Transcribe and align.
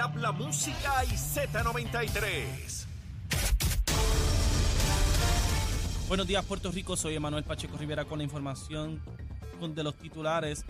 habla 0.00 0.32
música 0.32 1.04
y 1.04 1.08
Z93. 1.08 2.86
Buenos 6.08 6.26
días, 6.26 6.44
Puerto 6.44 6.70
Rico. 6.70 6.96
Soy 6.96 7.16
Emanuel 7.16 7.44
Pacheco 7.44 7.76
Rivera 7.76 8.04
con 8.04 8.18
la 8.18 8.24
información 8.24 9.02
de 9.60 9.82
los 9.82 9.96
titulares. 9.96 10.64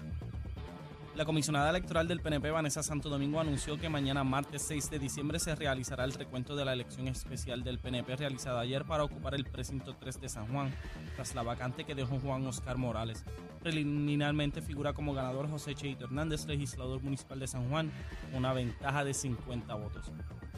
La 1.18 1.24
comisionada 1.24 1.70
electoral 1.70 2.06
del 2.06 2.20
PNP, 2.20 2.48
Vanessa 2.52 2.80
Santo 2.80 3.08
Domingo, 3.08 3.40
anunció 3.40 3.76
que 3.76 3.88
mañana, 3.88 4.22
martes 4.22 4.62
6 4.62 4.88
de 4.88 5.00
diciembre, 5.00 5.40
se 5.40 5.56
realizará 5.56 6.04
el 6.04 6.12
recuento 6.12 6.54
de 6.54 6.64
la 6.64 6.72
elección 6.72 7.08
especial 7.08 7.64
del 7.64 7.80
PNP 7.80 8.14
realizada 8.14 8.60
ayer 8.60 8.84
para 8.84 9.02
ocupar 9.02 9.34
el 9.34 9.44
precinto 9.44 9.96
3 9.96 10.20
de 10.20 10.28
San 10.28 10.46
Juan, 10.46 10.72
tras 11.16 11.34
la 11.34 11.42
vacante 11.42 11.82
que 11.82 11.96
dejó 11.96 12.20
Juan 12.20 12.46
Oscar 12.46 12.78
Morales. 12.78 13.24
Preliminarmente 13.60 14.62
figura 14.62 14.92
como 14.92 15.12
ganador 15.12 15.50
José 15.50 15.74
Cheito 15.74 16.04
Hernández, 16.04 16.46
legislador 16.46 17.02
municipal 17.02 17.40
de 17.40 17.48
San 17.48 17.68
Juan, 17.68 17.90
una 18.32 18.52
ventaja 18.52 19.02
de 19.04 19.12
50 19.12 19.74
votos. 19.74 20.12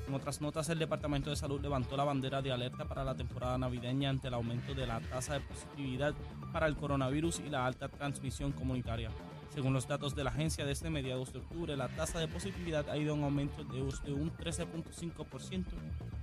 En 0.06 0.12
otras 0.12 0.42
notas, 0.42 0.68
el 0.68 0.78
Departamento 0.78 1.30
de 1.30 1.36
Salud 1.36 1.62
levantó 1.62 1.96
la 1.96 2.04
bandera 2.04 2.42
de 2.42 2.52
alerta 2.52 2.84
para 2.84 3.02
la 3.02 3.14
temporada 3.14 3.56
navideña 3.56 4.10
ante 4.10 4.28
el 4.28 4.34
aumento 4.34 4.74
de 4.74 4.86
la 4.86 5.00
tasa 5.00 5.32
de 5.32 5.40
positividad 5.40 6.12
para 6.52 6.66
el 6.66 6.76
coronavirus 6.76 7.40
y 7.46 7.48
la 7.48 7.64
alta 7.64 7.88
transmisión 7.88 8.52
comunitaria. 8.52 9.10
Según 9.52 9.72
los 9.72 9.88
datos 9.88 10.14
de 10.14 10.24
la 10.24 10.30
agencia, 10.30 10.64
desde 10.64 10.90
mediados 10.90 11.32
de 11.32 11.40
octubre 11.40 11.76
la 11.76 11.88
tasa 11.88 12.18
de 12.20 12.28
positividad 12.28 12.88
ha 12.88 12.96
ido 12.96 13.14
en 13.14 13.24
aumento 13.24 13.64
de 13.64 13.82
un 13.82 14.32
13.5% 14.36 15.64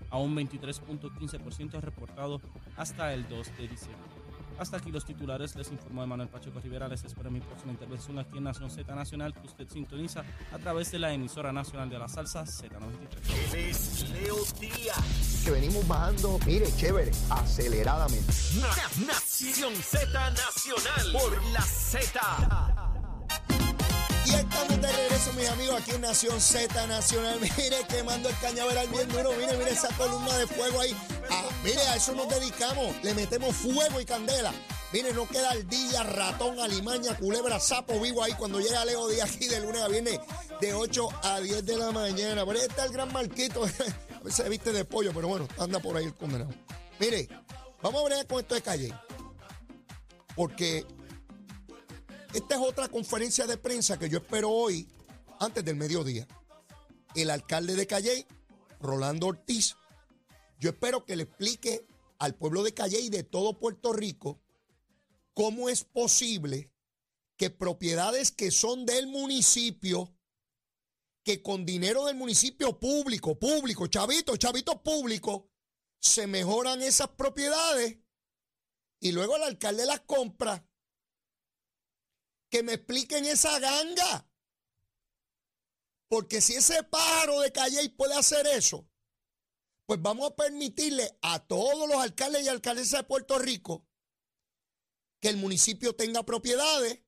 a 0.09 0.17
un 0.17 0.35
23.15% 0.35 1.81
reportado 1.81 2.41
hasta 2.77 3.13
el 3.13 3.27
2 3.27 3.57
de 3.57 3.67
diciembre. 3.67 4.17
Hasta 4.59 4.77
aquí 4.77 4.91
los 4.91 5.05
titulares, 5.05 5.55
les 5.55 5.71
informó 5.71 6.05
Manuel 6.07 6.29
Pacheco 6.29 6.59
Rivera. 6.59 6.87
Les 6.87 7.03
espero 7.03 7.29
mi 7.29 7.39
próxima 7.39 7.71
intervención 7.71 8.17
aquí 8.17 8.37
en 8.39 8.45
Nación 8.45 8.71
Z 8.71 8.95
Nacional, 8.95 9.33
que 9.33 9.45
usted 9.45 9.67
sintoniza 9.69 10.23
a 10.51 10.57
través 10.57 10.91
de 10.91 10.99
la 10.99 11.13
emisora 11.13 11.51
nacional 11.51 11.89
de 11.89 11.99
la 11.99 12.07
salsa 12.07 12.43
Z93. 12.43 13.53
es 13.55 14.09
Leo 14.09 14.35
Díaz. 14.59 15.43
Que 15.43 15.51
venimos 15.51 15.87
bajando, 15.87 16.39
mire, 16.45 16.65
chévere, 16.75 17.11
aceleradamente. 17.29 18.33
Nación 19.05 19.75
Z 19.75 20.31
Nacional 20.31 21.11
por 21.13 21.43
la 21.51 21.61
Z. 21.61 22.66
Y 24.37 24.39
estamos 24.39 24.81
de 24.81 24.91
regreso, 24.91 25.33
mis 25.33 25.49
amigos, 25.49 25.81
aquí 25.81 25.91
en 25.91 26.01
Nación 26.01 26.39
Z 26.39 26.87
Nacional. 26.87 27.39
Mire, 27.57 27.77
quemando 27.89 28.29
el 28.29 28.37
cañaveral 28.37 28.87
bien 28.89 29.09
duro. 29.09 29.31
Mire, 29.31 29.57
mire 29.57 29.71
esa 29.71 29.87
columna 29.97 30.37
de 30.37 30.45
fuego 30.45 30.79
ahí. 30.79 30.95
Ah, 31.31 31.43
mire, 31.63 31.81
a 31.81 31.95
eso 31.95 32.13
nos 32.13 32.29
dedicamos. 32.29 32.95
Le 33.03 33.15
metemos 33.15 33.55
fuego 33.55 33.99
y 33.99 34.05
candela. 34.05 34.53
Mire, 34.93 35.11
no 35.13 35.27
queda 35.27 35.53
el 35.53 35.67
día, 35.67 36.03
ratón, 36.03 36.59
alimaña, 36.59 37.17
culebra, 37.17 37.59
sapo 37.59 37.99
vivo 37.99 38.23
ahí 38.23 38.33
cuando 38.33 38.59
llega 38.59 38.85
Leo 38.85 39.07
Díaz 39.07 39.35
aquí 39.35 39.47
de 39.47 39.59
lunes 39.59 39.81
a 39.81 39.87
viernes 39.87 40.19
de 40.61 40.73
8 40.73 41.09
a 41.23 41.39
10 41.39 41.65
de 41.65 41.77
la 41.77 41.91
mañana. 41.91 42.45
Por 42.45 42.55
ahí 42.55 42.61
está 42.61 42.85
el 42.85 42.91
gran 42.91 43.11
Marquito. 43.11 43.63
a 44.15 44.19
veces 44.19 44.35
se 44.35 44.47
viste 44.49 44.71
de 44.71 44.85
pollo, 44.85 45.13
pero 45.15 45.29
bueno, 45.29 45.47
anda 45.57 45.79
por 45.79 45.97
ahí 45.97 46.05
el 46.05 46.13
condenado. 46.13 46.53
Mire, 46.99 47.27
vamos 47.81 48.05
a 48.05 48.15
ver 48.15 48.27
con 48.27 48.39
esto 48.39 48.53
de 48.53 48.61
calle. 48.61 48.93
Porque 50.35 50.85
esta 52.33 52.55
es 52.55 52.61
otra 52.61 52.87
conferencia 52.89 53.47
de 53.47 53.57
prensa 53.57 53.97
que 53.97 54.09
yo 54.09 54.19
espero 54.19 54.51
hoy, 54.51 54.87
antes 55.39 55.63
del 55.63 55.75
mediodía. 55.75 56.27
El 57.15 57.29
alcalde 57.29 57.75
de 57.75 57.87
Calle, 57.87 58.27
Rolando 58.79 59.27
Ortiz, 59.27 59.75
yo 60.59 60.71
espero 60.71 61.05
que 61.05 61.15
le 61.15 61.23
explique 61.23 61.87
al 62.19 62.35
pueblo 62.35 62.63
de 62.63 62.73
Calle 62.73 62.99
y 62.99 63.09
de 63.09 63.23
todo 63.23 63.59
Puerto 63.59 63.93
Rico 63.93 64.41
cómo 65.33 65.69
es 65.69 65.83
posible 65.83 66.71
que 67.37 67.51
propiedades 67.51 68.31
que 68.31 68.49
son 68.49 68.85
del 68.85 69.07
municipio, 69.07 70.15
que 71.23 71.43
con 71.43 71.65
dinero 71.65 72.05
del 72.05 72.15
municipio 72.15 72.79
público, 72.79 73.37
público, 73.37 73.85
chavito, 73.87 74.35
chavito 74.37 74.81
público, 74.81 75.51
se 75.99 76.25
mejoran 76.25 76.81
esas 76.81 77.09
propiedades 77.09 77.97
y 78.99 79.11
luego 79.11 79.35
el 79.35 79.43
alcalde 79.43 79.85
las 79.85 80.01
compra 80.01 80.66
que 82.49 82.63
me 82.63 82.73
expliquen 82.73 83.25
esa 83.25 83.59
ganga. 83.59 84.29
Porque 86.09 86.41
si 86.41 86.55
ese 86.55 86.83
pájaro 86.83 87.41
de 87.41 87.51
Calle 87.51 87.89
puede 87.89 88.15
hacer 88.15 88.47
eso, 88.47 88.89
pues 89.85 90.01
vamos 90.01 90.31
a 90.31 90.35
permitirle 90.35 91.17
a 91.21 91.45
todos 91.45 91.87
los 91.87 91.97
alcaldes 91.97 92.45
y 92.45 92.49
alcaldesas 92.49 93.01
de 93.01 93.07
Puerto 93.07 93.39
Rico 93.39 93.87
que 95.19 95.29
el 95.29 95.37
municipio 95.37 95.95
tenga 95.95 96.23
propiedades, 96.23 97.01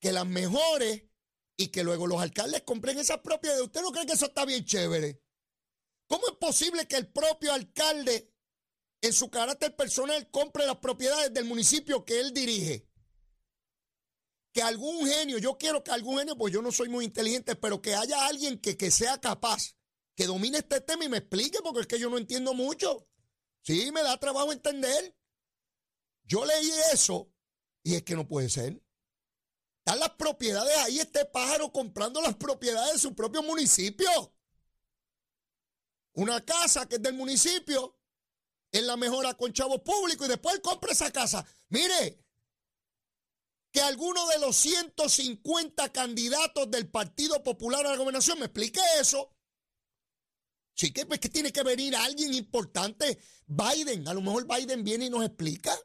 que 0.00 0.12
las 0.12 0.26
mejore 0.26 1.10
y 1.56 1.68
que 1.68 1.84
luego 1.84 2.06
los 2.06 2.20
alcaldes 2.20 2.62
compren 2.62 2.98
esas 2.98 3.20
propiedades. 3.20 3.64
¿Usted 3.64 3.82
no 3.82 3.92
cree 3.92 4.06
que 4.06 4.14
eso 4.14 4.26
está 4.26 4.44
bien 4.44 4.64
chévere? 4.64 5.22
¿Cómo 6.08 6.26
es 6.28 6.36
posible 6.36 6.86
que 6.86 6.96
el 6.96 7.08
propio 7.08 7.52
alcalde, 7.52 8.32
en 9.00 9.12
su 9.12 9.30
carácter 9.30 9.74
personal, 9.74 10.30
compre 10.30 10.66
las 10.66 10.76
propiedades 10.78 11.32
del 11.32 11.44
municipio 11.44 12.04
que 12.04 12.20
él 12.20 12.32
dirige? 12.32 12.85
Que 14.56 14.62
algún 14.62 15.06
genio, 15.06 15.36
yo 15.36 15.58
quiero 15.58 15.84
que 15.84 15.90
algún 15.90 16.16
genio, 16.16 16.34
pues 16.34 16.50
yo 16.50 16.62
no 16.62 16.72
soy 16.72 16.88
muy 16.88 17.04
inteligente, 17.04 17.56
pero 17.56 17.82
que 17.82 17.94
haya 17.94 18.26
alguien 18.26 18.58
que, 18.58 18.74
que 18.74 18.90
sea 18.90 19.20
capaz, 19.20 19.76
que 20.14 20.24
domine 20.24 20.56
este 20.56 20.80
tema 20.80 21.04
y 21.04 21.10
me 21.10 21.18
explique, 21.18 21.58
porque 21.62 21.80
es 21.80 21.86
que 21.86 21.98
yo 21.98 22.08
no 22.08 22.16
entiendo 22.16 22.54
mucho. 22.54 23.06
Sí, 23.60 23.92
me 23.92 24.02
da 24.02 24.18
trabajo 24.18 24.54
entender. 24.54 25.14
Yo 26.24 26.46
leí 26.46 26.70
eso 26.90 27.30
y 27.82 27.96
es 27.96 28.02
que 28.02 28.14
no 28.14 28.26
puede 28.26 28.48
ser. 28.48 28.82
Están 29.80 30.00
las 30.00 30.12
propiedades 30.12 30.74
ahí, 30.78 31.00
este 31.00 31.26
pájaro 31.26 31.70
comprando 31.70 32.22
las 32.22 32.36
propiedades 32.36 32.94
de 32.94 32.98
su 32.98 33.14
propio 33.14 33.42
municipio. 33.42 34.08
Una 36.14 36.42
casa 36.42 36.88
que 36.88 36.94
es 36.94 37.02
del 37.02 37.12
municipio, 37.12 38.00
en 38.72 38.86
la 38.86 38.96
mejora 38.96 39.34
con 39.34 39.52
chavos 39.52 39.82
públicos 39.82 40.26
y 40.26 40.30
después 40.30 40.60
compra 40.60 40.92
esa 40.92 41.10
casa. 41.10 41.44
Mire, 41.68 42.24
que 43.76 43.82
alguno 43.82 44.26
de 44.28 44.38
los 44.38 44.56
150 44.56 45.92
candidatos 45.92 46.70
del 46.70 46.88
Partido 46.88 47.42
Popular 47.42 47.84
a 47.84 47.90
la 47.90 47.98
gobernación 47.98 48.38
me 48.38 48.46
explique 48.46 48.80
eso. 48.98 49.36
Sí, 50.72 50.94
que, 50.94 51.04
pues, 51.04 51.20
que 51.20 51.28
tiene 51.28 51.52
que 51.52 51.62
venir 51.62 51.94
alguien 51.94 52.32
importante. 52.32 53.18
Biden, 53.46 54.08
a 54.08 54.14
lo 54.14 54.22
mejor 54.22 54.46
Biden 54.48 54.82
viene 54.82 55.04
y 55.04 55.10
nos 55.10 55.26
explica. 55.26 55.78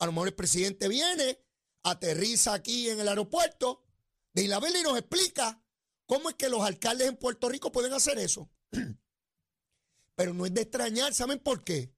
A 0.00 0.06
lo 0.06 0.12
mejor 0.12 0.26
el 0.26 0.34
presidente 0.34 0.88
viene, 0.88 1.38
aterriza 1.84 2.52
aquí 2.52 2.90
en 2.90 2.98
el 2.98 3.06
aeropuerto 3.06 3.86
de 4.32 4.42
Isabel 4.42 4.74
y 4.74 4.82
nos 4.82 4.98
explica 4.98 5.64
cómo 6.06 6.30
es 6.30 6.34
que 6.34 6.48
los 6.48 6.62
alcaldes 6.62 7.06
en 7.06 7.16
Puerto 7.16 7.48
Rico 7.48 7.70
pueden 7.70 7.92
hacer 7.92 8.18
eso. 8.18 8.50
Pero 10.16 10.34
no 10.34 10.46
es 10.46 10.52
de 10.52 10.62
extrañar, 10.62 11.14
¿saben 11.14 11.38
por 11.38 11.62
qué? 11.62 11.94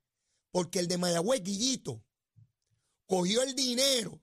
Porque 0.50 0.78
el 0.78 0.88
de 0.88 0.98
Mayagüez, 0.98 1.42
Guillito, 1.42 2.04
cogió 3.06 3.40
el 3.42 3.54
dinero 3.54 4.21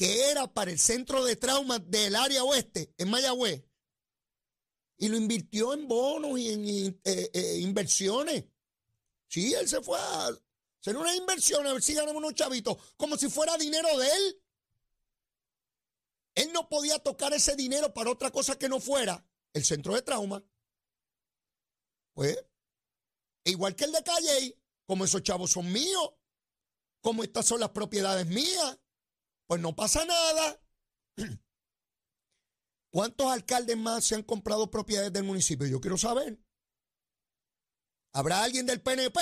que 0.00 0.30
era 0.30 0.50
para 0.50 0.70
el 0.70 0.78
centro 0.78 1.22
de 1.26 1.36
trauma 1.36 1.78
del 1.78 2.16
área 2.16 2.42
oeste, 2.42 2.94
en 2.96 3.10
Mayagüez, 3.10 3.62
y 4.96 5.08
lo 5.10 5.18
invirtió 5.18 5.74
en 5.74 5.86
bonos 5.86 6.38
y 6.38 6.48
en 6.48 7.00
eh, 7.04 7.30
eh, 7.34 7.58
inversiones. 7.58 8.46
Sí, 9.28 9.52
él 9.52 9.68
se 9.68 9.82
fue 9.82 9.98
a 9.98 10.28
hacer 10.80 10.96
una 10.96 11.14
inversión 11.14 11.66
a 11.66 11.74
ver 11.74 11.82
si 11.82 11.92
ganamos 11.92 12.16
unos 12.16 12.34
chavitos, 12.34 12.78
como 12.96 13.18
si 13.18 13.28
fuera 13.28 13.58
dinero 13.58 13.94
de 13.98 14.06
él. 14.10 14.42
Él 16.34 16.50
no 16.54 16.70
podía 16.70 16.98
tocar 17.00 17.34
ese 17.34 17.54
dinero 17.54 17.92
para 17.92 18.10
otra 18.10 18.30
cosa 18.30 18.58
que 18.58 18.70
no 18.70 18.80
fuera 18.80 19.22
el 19.52 19.66
centro 19.66 19.94
de 19.94 20.00
trauma. 20.00 20.42
Pues, 22.14 22.42
igual 23.44 23.76
que 23.76 23.84
el 23.84 23.92
de 23.92 24.02
Calle, 24.02 24.58
como 24.86 25.04
esos 25.04 25.22
chavos 25.22 25.50
son 25.50 25.70
míos, 25.70 26.14
como 27.02 27.22
estas 27.22 27.44
son 27.44 27.60
las 27.60 27.68
propiedades 27.68 28.24
mías, 28.28 28.78
pues 29.50 29.60
no 29.60 29.74
pasa 29.74 30.04
nada. 30.04 30.62
¿Cuántos 32.92 33.26
alcaldes 33.26 33.76
más 33.76 34.04
se 34.04 34.14
han 34.14 34.22
comprado 34.22 34.70
propiedades 34.70 35.12
del 35.12 35.24
municipio? 35.24 35.66
Yo 35.66 35.80
quiero 35.80 35.98
saber. 35.98 36.38
¿Habrá 38.14 38.44
alguien 38.44 38.64
del 38.64 38.80
PNP? 38.80 39.18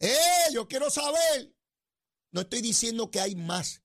¡Eh! 0.00 0.52
Yo 0.52 0.68
quiero 0.68 0.90
saber. 0.90 1.56
No 2.32 2.42
estoy 2.42 2.60
diciendo 2.60 3.10
que 3.10 3.18
hay 3.18 3.34
más. 3.34 3.82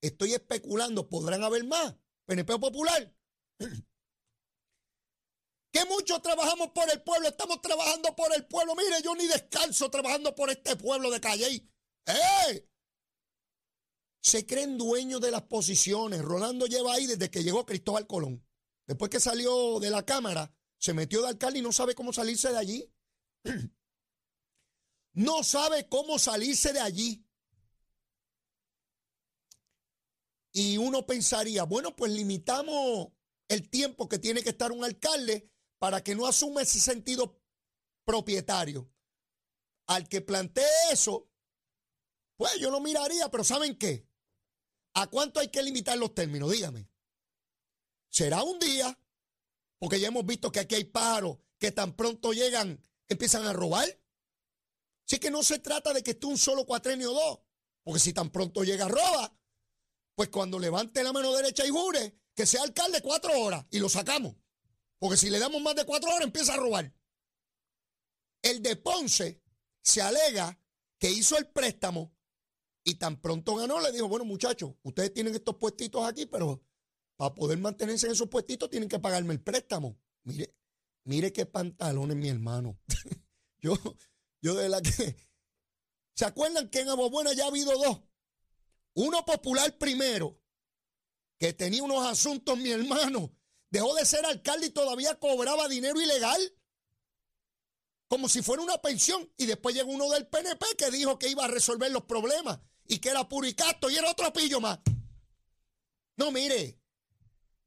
Estoy 0.00 0.32
especulando. 0.32 1.10
¿Podrán 1.10 1.42
haber 1.42 1.64
más? 1.64 1.94
PNP 2.24 2.58
popular. 2.58 3.14
Que 5.74 5.84
muchos 5.86 6.20
trabajamos 6.22 6.70
por 6.70 6.90
el 6.90 7.02
pueblo. 7.02 7.28
Estamos 7.28 7.60
trabajando 7.60 8.16
por 8.16 8.34
el 8.34 8.46
pueblo. 8.46 8.74
Mire, 8.76 9.02
yo 9.02 9.14
ni 9.14 9.26
descanso 9.26 9.90
trabajando 9.90 10.34
por 10.34 10.48
este 10.50 10.76
pueblo 10.76 11.10
de 11.10 11.20
Calle. 11.20 11.66
¡Eh! 12.06 12.71
Se 14.22 14.46
creen 14.46 14.78
dueños 14.78 15.20
de 15.20 15.32
las 15.32 15.42
posiciones. 15.42 16.22
Rolando 16.22 16.66
lleva 16.66 16.94
ahí 16.94 17.06
desde 17.06 17.30
que 17.30 17.42
llegó 17.42 17.66
Cristóbal 17.66 18.06
Colón. 18.06 18.46
Después 18.86 19.10
que 19.10 19.20
salió 19.20 19.80
de 19.80 19.90
la 19.90 20.04
Cámara, 20.06 20.54
se 20.78 20.94
metió 20.94 21.22
de 21.22 21.28
alcalde 21.28 21.58
y 21.58 21.62
no 21.62 21.72
sabe 21.72 21.94
cómo 21.94 22.12
salirse 22.12 22.50
de 22.50 22.58
allí. 22.58 22.94
No 25.14 25.44
sabe 25.44 25.90
cómo 25.90 26.18
salirse 26.18 26.72
de 26.72 26.80
allí. 26.80 27.22
Y 30.52 30.78
uno 30.78 31.04
pensaría, 31.04 31.64
bueno, 31.64 31.94
pues 31.94 32.12
limitamos 32.12 33.08
el 33.46 33.68
tiempo 33.68 34.08
que 34.08 34.18
tiene 34.18 34.42
que 34.42 34.48
estar 34.48 34.72
un 34.72 34.84
alcalde 34.84 35.50
para 35.78 36.02
que 36.02 36.14
no 36.14 36.26
asuma 36.26 36.62
ese 36.62 36.80
sentido 36.80 37.38
propietario. 38.06 38.90
Al 39.86 40.08
que 40.08 40.22
plantee 40.22 40.64
eso, 40.90 41.30
pues 42.38 42.58
yo 42.58 42.70
lo 42.70 42.80
miraría, 42.80 43.30
pero 43.30 43.44
¿saben 43.44 43.76
qué? 43.76 44.08
¿A 44.94 45.06
cuánto 45.08 45.40
hay 45.40 45.48
que 45.48 45.62
limitar 45.62 45.96
los 45.98 46.14
términos? 46.14 46.50
Dígame. 46.50 46.88
¿Será 48.08 48.42
un 48.42 48.58
día? 48.58 48.98
Porque 49.78 49.98
ya 49.98 50.08
hemos 50.08 50.26
visto 50.26 50.52
que 50.52 50.60
aquí 50.60 50.74
hay 50.74 50.84
pájaros 50.84 51.38
que 51.58 51.72
tan 51.72 51.94
pronto 51.94 52.32
llegan, 52.32 52.80
empiezan 53.08 53.46
a 53.46 53.52
robar. 53.52 53.88
Así 55.06 55.18
que 55.18 55.30
no 55.30 55.42
se 55.42 55.58
trata 55.58 55.92
de 55.92 56.02
que 56.02 56.12
esté 56.12 56.26
un 56.26 56.38
solo 56.38 56.66
cuatrenio 56.66 57.12
o 57.12 57.14
dos, 57.14 57.40
porque 57.82 58.00
si 58.00 58.12
tan 58.12 58.30
pronto 58.30 58.64
llega, 58.64 58.88
roba. 58.88 59.36
Pues 60.14 60.28
cuando 60.28 60.58
levante 60.58 61.02
la 61.02 61.12
mano 61.12 61.32
derecha 61.34 61.66
y 61.66 61.70
jure, 61.70 62.18
que 62.34 62.46
sea 62.46 62.62
alcalde 62.62 63.00
cuatro 63.00 63.38
horas 63.40 63.64
y 63.70 63.78
lo 63.78 63.88
sacamos. 63.88 64.36
Porque 64.98 65.16
si 65.16 65.30
le 65.30 65.38
damos 65.38 65.60
más 65.62 65.74
de 65.74 65.84
cuatro 65.84 66.10
horas, 66.10 66.22
empieza 66.22 66.54
a 66.54 66.58
robar. 66.58 66.92
El 68.42 68.62
de 68.62 68.76
Ponce 68.76 69.42
se 69.82 70.02
alega 70.02 70.60
que 70.98 71.10
hizo 71.10 71.36
el 71.38 71.48
préstamo 71.48 72.14
y 72.84 72.94
tan 72.96 73.20
pronto 73.20 73.54
ganó, 73.54 73.80
le 73.80 73.92
dijo, 73.92 74.08
bueno 74.08 74.24
muchachos, 74.24 74.72
ustedes 74.82 75.12
tienen 75.12 75.34
estos 75.34 75.56
puestitos 75.56 76.04
aquí, 76.04 76.26
pero 76.26 76.62
para 77.16 77.34
poder 77.34 77.58
mantenerse 77.58 78.06
en 78.06 78.12
esos 78.12 78.28
puestitos 78.28 78.70
tienen 78.70 78.88
que 78.88 78.98
pagarme 78.98 79.34
el 79.34 79.40
préstamo. 79.40 79.98
Mire, 80.24 80.54
mire 81.04 81.32
qué 81.32 81.46
pantalones, 81.46 82.16
mi 82.16 82.28
hermano. 82.28 82.78
yo, 83.60 83.74
yo 84.40 84.54
de 84.54 84.68
la 84.68 84.80
que... 84.80 85.16
¿Se 86.14 86.24
acuerdan 86.24 86.68
que 86.68 86.80
en 86.80 86.94
Buena 87.10 87.32
ya 87.32 87.44
ha 87.44 87.48
habido 87.48 87.72
dos? 87.78 88.02
Uno 88.94 89.24
popular 89.24 89.78
primero, 89.78 90.38
que 91.38 91.52
tenía 91.54 91.82
unos 91.82 92.04
asuntos, 92.04 92.58
mi 92.58 92.70
hermano. 92.70 93.34
Dejó 93.70 93.94
de 93.94 94.04
ser 94.04 94.26
alcalde 94.26 94.66
y 94.66 94.70
todavía 94.70 95.18
cobraba 95.18 95.68
dinero 95.68 96.00
ilegal. 96.00 96.40
Como 98.08 98.28
si 98.28 98.42
fuera 98.42 98.62
una 98.62 98.76
pensión. 98.82 99.32
Y 99.38 99.46
después 99.46 99.74
llegó 99.74 99.90
uno 99.90 100.10
del 100.10 100.26
PNP 100.26 100.66
que 100.76 100.90
dijo 100.90 101.18
que 101.18 101.30
iba 101.30 101.46
a 101.46 101.48
resolver 101.48 101.90
los 101.90 102.04
problemas 102.04 102.60
y 102.92 102.98
que 102.98 103.08
era 103.08 103.26
puro 103.26 103.48
y 103.48 103.56
era 103.96 104.10
otro 104.10 104.30
pillo 104.34 104.60
más. 104.60 104.78
No, 106.18 106.30
mire. 106.30 106.78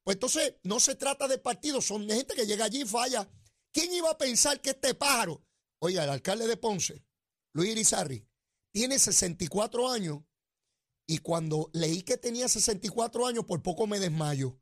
Pues 0.04 0.18
entonces 0.18 0.58
no 0.62 0.80
se 0.80 0.94
trata 0.94 1.28
de 1.28 1.40
partidos, 1.40 1.88
son 1.88 2.08
gente 2.08 2.36
que 2.36 2.46
llega 2.46 2.66
allí 2.66 2.84
y 2.84 2.86
falla. 2.86 3.28
¿Quién 3.72 3.92
iba 3.92 4.12
a 4.12 4.18
pensar 4.20 4.62
que 4.62 4.70
este 4.70 4.94
pájaro, 4.94 5.44
oiga, 5.80 6.04
el 6.04 6.12
alcalde 6.12 6.46
de 6.46 6.58
Ponce, 6.58 7.04
Luis 7.54 7.72
Irizarri, 7.72 8.24
tiene 8.72 9.00
64 9.00 9.90
años 9.90 10.20
y 11.08 11.18
cuando 11.18 11.72
leí 11.74 12.04
que 12.04 12.18
tenía 12.18 12.48
64 12.48 13.26
años, 13.26 13.46
por 13.46 13.64
poco 13.64 13.88
me 13.88 14.00
desmayo. 14.00 14.60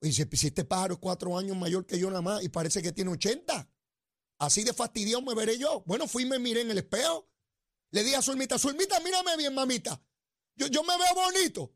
Y 0.00 0.08
dice, 0.08 0.28
si 0.32 0.46
este 0.46 0.64
pájaro 0.64 0.94
es 0.94 1.00
cuatro 1.00 1.36
años 1.36 1.56
mayor 1.56 1.86
que 1.86 1.98
yo 1.98 2.06
nada 2.06 2.22
más 2.22 2.44
y 2.44 2.48
parece 2.48 2.82
que 2.82 2.92
tiene 2.92 3.10
80. 3.10 3.68
Así 4.38 4.62
de 4.62 4.74
fastidiado 4.74 5.22
me 5.22 5.34
veré 5.34 5.58
yo. 5.58 5.82
Bueno, 5.86 6.06
fui 6.06 6.22
y 6.22 6.26
me 6.26 6.38
miré 6.38 6.60
en 6.60 6.70
el 6.70 6.78
espejo 6.78 7.31
le 7.92 8.02
dije 8.02 8.16
a 8.16 8.22
Zulmita, 8.22 8.58
Zulmita, 8.58 8.98
mírame 9.00 9.36
bien, 9.36 9.54
mamita. 9.54 10.02
Yo, 10.56 10.66
yo 10.66 10.82
me 10.82 10.96
veo 10.96 11.14
bonito. 11.14 11.74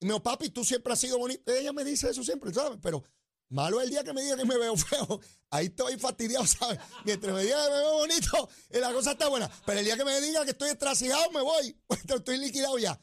Y 0.00 0.06
me 0.06 0.12
dijo, 0.12 0.22
papi, 0.22 0.50
tú 0.50 0.64
siempre 0.64 0.92
has 0.92 1.00
sido 1.00 1.18
bonito. 1.18 1.52
Ella 1.52 1.72
me 1.72 1.84
dice 1.84 2.08
eso 2.08 2.22
siempre, 2.22 2.54
¿sabes? 2.54 2.78
Pero 2.80 3.02
malo 3.48 3.80
el 3.80 3.90
día 3.90 4.04
que 4.04 4.12
me 4.12 4.22
diga 4.22 4.36
que 4.36 4.44
me 4.44 4.56
veo 4.58 4.76
feo. 4.76 5.20
Ahí 5.50 5.66
estoy 5.66 5.98
fastidiado, 5.98 6.46
¿sabes? 6.46 6.78
Mientras 7.04 7.34
me 7.34 7.42
diga 7.42 7.64
que 7.64 7.70
me 7.72 7.78
veo 7.78 7.92
bonito, 7.94 8.48
la 8.70 8.92
cosa 8.92 9.12
está 9.12 9.28
buena. 9.28 9.50
Pero 9.66 9.80
el 9.80 9.84
día 9.84 9.96
que 9.96 10.04
me 10.04 10.20
diga 10.20 10.44
que 10.44 10.52
estoy 10.52 10.70
estrasijado, 10.70 11.30
me 11.32 11.42
voy. 11.42 11.76
Estoy 12.08 12.38
liquidado 12.38 12.78
ya. 12.78 13.00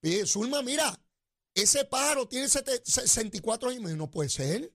Y 0.00 0.24
Zulma, 0.24 0.62
mira, 0.62 0.96
ese 1.54 1.84
pájaro 1.84 2.28
tiene 2.28 2.48
64 2.48 3.70
años. 3.70 3.90
Y 3.90 3.96
no 3.96 4.10
puede 4.10 4.28
ser. 4.28 4.72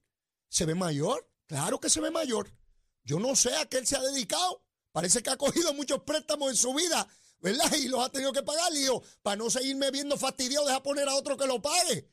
¿Se 0.50 0.66
ve 0.66 0.74
mayor? 0.74 1.26
Claro 1.46 1.80
que 1.80 1.88
se 1.88 2.00
ve 2.00 2.10
mayor. 2.10 2.52
Yo 3.02 3.18
no 3.18 3.34
sé 3.34 3.54
a 3.56 3.64
qué 3.66 3.78
él 3.78 3.86
se 3.86 3.96
ha 3.96 4.02
dedicado. 4.02 4.62
Parece 4.92 5.22
que 5.22 5.30
ha 5.30 5.36
cogido 5.36 5.72
muchos 5.72 6.02
préstamos 6.02 6.50
en 6.50 6.56
su 6.56 6.74
vida 6.74 7.08
¿verdad? 7.40 7.72
Y 7.74 7.88
los 7.88 8.00
ha 8.00 8.10
tenido 8.10 8.32
que 8.32 8.42
pagar. 8.42 8.72
Y 8.74 8.84
yo, 8.84 9.02
para 9.22 9.36
no 9.36 9.50
seguirme 9.50 9.90
viendo 9.90 10.16
fastidiado, 10.16 10.66
deja 10.66 10.82
poner 10.82 11.08
a 11.08 11.14
otro 11.14 11.36
que 11.36 11.46
lo 11.46 11.60
pague. 11.60 12.08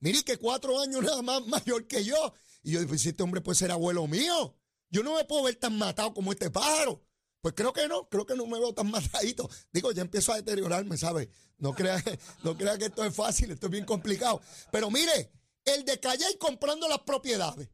Mire 0.00 0.22
que 0.22 0.36
cuatro 0.36 0.80
años 0.80 1.02
nada 1.02 1.22
más 1.22 1.46
mayor 1.46 1.86
que 1.86 2.04
yo. 2.04 2.34
Y 2.62 2.72
yo 2.72 2.80
dije, 2.80 2.98
si 2.98 3.08
este 3.10 3.22
hombre 3.22 3.40
puede 3.40 3.56
ser 3.58 3.70
abuelo 3.70 4.06
mío, 4.06 4.56
yo 4.90 5.02
no 5.02 5.14
me 5.14 5.24
puedo 5.24 5.44
ver 5.44 5.56
tan 5.56 5.76
matado 5.76 6.14
como 6.14 6.32
este 6.32 6.50
pájaro. 6.50 7.04
Pues 7.40 7.54
creo 7.54 7.72
que 7.72 7.86
no, 7.86 8.08
creo 8.08 8.26
que 8.26 8.34
no 8.34 8.46
me 8.46 8.58
veo 8.58 8.74
tan 8.74 8.90
matadito. 8.90 9.48
Digo, 9.72 9.92
ya 9.92 10.02
empiezo 10.02 10.32
a 10.32 10.36
deteriorarme, 10.36 10.96
¿sabes? 10.96 11.28
No 11.58 11.74
crea, 11.74 12.02
no 12.42 12.56
crea 12.56 12.78
que 12.78 12.86
esto 12.86 13.04
es 13.04 13.14
fácil, 13.14 13.50
esto 13.50 13.66
es 13.66 13.72
bien 13.72 13.84
complicado. 13.84 14.40
Pero 14.70 14.90
mire, 14.90 15.32
el 15.64 15.84
de 15.84 16.00
Calle 16.00 16.24
comprando 16.38 16.88
las 16.88 17.00
propiedades. 17.00 17.68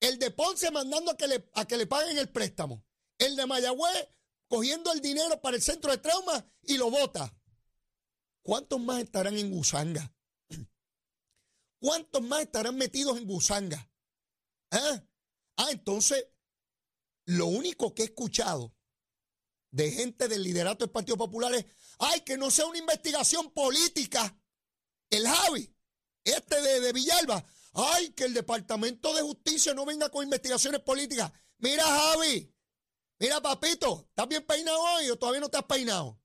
El 0.00 0.18
de 0.18 0.30
Ponce 0.30 0.70
mandando 0.70 1.10
a 1.10 1.16
que 1.16 1.28
le, 1.28 1.50
a 1.52 1.66
que 1.66 1.76
le 1.76 1.86
paguen 1.86 2.16
el 2.18 2.30
préstamo. 2.30 2.84
El 3.18 3.36
de 3.36 3.46
Mayagüez 3.46 4.08
cogiendo 4.50 4.92
el 4.92 5.00
dinero 5.00 5.40
para 5.40 5.56
el 5.56 5.62
centro 5.62 5.92
de 5.92 5.98
trauma 5.98 6.44
y 6.62 6.76
lo 6.76 6.90
bota. 6.90 7.32
¿Cuántos 8.42 8.80
más 8.80 9.00
estarán 9.00 9.38
en 9.38 9.48
Gusanga? 9.48 10.12
¿Cuántos 11.80 12.20
más 12.22 12.40
estarán 12.40 12.76
metidos 12.76 13.16
en 13.16 13.28
Gusanga? 13.28 13.88
¿Ah? 14.72 15.04
ah, 15.56 15.70
entonces, 15.70 16.26
lo 17.26 17.46
único 17.46 17.94
que 17.94 18.02
he 18.02 18.06
escuchado 18.06 18.74
de 19.70 19.92
gente 19.92 20.26
del 20.26 20.42
liderato 20.42 20.84
del 20.84 20.90
Partido 20.90 21.16
Popular 21.16 21.54
es, 21.54 21.64
ay, 22.00 22.22
que 22.22 22.36
no 22.36 22.50
sea 22.50 22.66
una 22.66 22.78
investigación 22.78 23.52
política. 23.52 24.36
El 25.10 25.28
Javi, 25.28 25.72
este 26.24 26.60
de, 26.60 26.80
de 26.80 26.92
Villalba, 26.92 27.46
ay, 27.74 28.10
que 28.14 28.24
el 28.24 28.34
Departamento 28.34 29.14
de 29.14 29.22
Justicia 29.22 29.74
no 29.74 29.86
venga 29.86 30.10
con 30.10 30.24
investigaciones 30.24 30.80
políticas. 30.80 31.30
Mira, 31.58 31.84
Javi, 31.84 32.52
Mira, 33.20 33.38
papito, 33.42 34.06
¿estás 34.08 34.28
bien 34.28 34.46
peinado 34.46 34.80
hoy 34.80 35.10
o 35.10 35.18
todavía 35.18 35.42
no 35.42 35.50
te 35.50 35.58
has 35.58 35.64
peinado? 35.64 36.18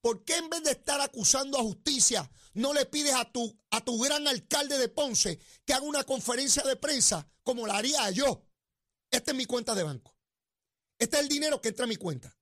¿Por 0.00 0.24
qué 0.24 0.34
en 0.34 0.50
vez 0.50 0.64
de 0.64 0.72
estar 0.72 1.00
acusando 1.00 1.56
a 1.56 1.62
justicia, 1.62 2.28
no 2.54 2.74
le 2.74 2.84
pides 2.84 3.14
a 3.14 3.30
tu, 3.30 3.56
a 3.70 3.80
tu 3.80 3.96
gran 4.00 4.26
alcalde 4.26 4.76
de 4.76 4.88
Ponce 4.88 5.38
que 5.64 5.72
haga 5.72 5.86
una 5.86 6.02
conferencia 6.02 6.64
de 6.64 6.74
prensa 6.74 7.30
como 7.44 7.64
la 7.64 7.76
haría 7.76 8.10
yo? 8.10 8.44
Esta 9.08 9.30
es 9.30 9.36
mi 9.36 9.44
cuenta 9.44 9.76
de 9.76 9.84
banco. 9.84 10.18
Este 10.98 11.16
es 11.16 11.22
el 11.22 11.28
dinero 11.28 11.60
que 11.60 11.68
entra 11.68 11.84
a 11.84 11.88
mi 11.88 11.94
cuenta. 11.96 12.36